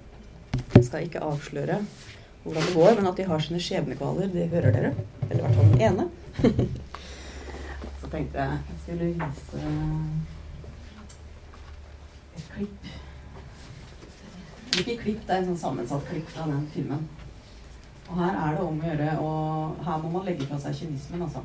Jeg 0.76 0.86
skal 0.88 1.08
ikke 1.08 1.24
avsløre 1.24 1.80
hvordan 2.44 2.66
det 2.66 2.76
går, 2.76 2.94
men 2.98 3.08
at 3.12 3.20
de 3.20 3.28
har 3.28 3.42
sine 3.44 3.60
skjebnekvaler, 3.64 4.32
det 4.32 4.48
hører 4.52 4.76
dere. 4.76 4.94
Eller 5.30 5.42
i 5.42 5.46
hvert 5.46 5.60
fall 5.60 5.74
den 5.74 5.88
ene. 5.90 6.10
tenkte 8.10 8.42
jeg 8.42 8.60
jeg 8.70 8.80
skulle 8.84 9.08
vise 9.14 9.64
klipp. 12.60 12.88
Ikke 14.80 14.98
klipp, 15.04 15.22
det 15.28 15.34
er 15.34 15.40
en 15.42 15.50
sånn 15.50 15.64
sammensatt 15.64 16.06
klipp 16.10 16.28
fra 16.34 16.44
den 16.50 16.66
filmen. 16.74 17.08
Og 18.10 18.18
her 18.18 18.34
er 18.36 18.56
det 18.56 18.64
om 18.66 18.80
å 18.80 18.88
gjøre 18.90 19.10
og 19.22 19.84
Her 19.86 19.98
må 20.04 20.08
man 20.16 20.26
legge 20.26 20.48
fra 20.50 20.58
seg 20.62 20.74
kynismen, 20.80 21.22
altså. 21.26 21.42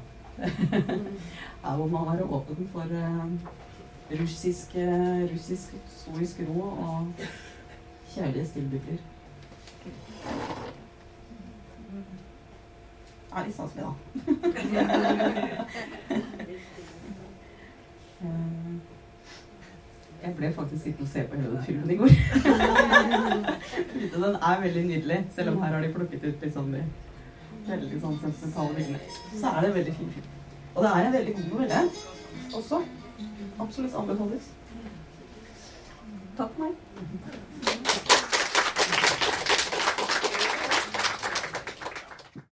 her 1.64 1.74
må 1.78 1.86
man 1.92 2.08
være 2.10 2.30
åpen 2.36 2.68
for 2.72 2.86
uh, 2.90 3.26
russisk, 4.20 4.68
uh, 4.76 5.22
russisk 5.30 5.76
stoisk 5.98 6.36
ro 6.48 6.60
og 6.86 7.00
kjærlige 8.14 8.46
stillbilder. 8.52 8.98
Det 13.34 13.40
er 13.40 13.44
litt 13.44 13.56
staselig, 13.56 13.84
da. 13.84 13.92
Jeg 20.24 20.34
ble 20.36 20.52
faktisk 20.56 20.82
sittende 20.82 21.04
og 21.04 21.08
se 21.12 21.22
på 21.28 21.36
hele 21.36 21.50
den 21.52 21.64
filmen 21.64 21.90
i 21.90 21.96
går. 21.96 22.12
den 24.14 24.36
er 24.50 24.60
veldig 24.60 24.84
nydelig, 24.86 25.18
selv 25.34 25.50
om 25.50 25.62
her 25.62 25.74
har 25.74 25.82
de 25.82 25.92
plukket 25.92 26.24
ut 26.24 26.46
liksom 26.46 26.70
de 26.72 26.84
veldig 27.66 28.00
sånn 28.00 28.16
sentimentale 28.22 28.78
bildene. 28.78 29.00
Så 29.34 29.52
er 29.52 29.60
det 29.60 29.68
en 29.68 29.76
veldig 29.78 29.94
fin 29.98 30.14
film. 30.16 30.30
Og 30.74 30.82
det 30.86 30.92
er 30.94 31.06
en 31.06 31.16
veldig 31.18 31.34
god 31.34 31.50
novelle 31.52 31.82
også. 32.60 32.80
Absolutt 33.66 34.00
anbefales. 34.00 34.50
Takk 36.38 36.56
for 36.56 36.64
meg. 36.64 38.03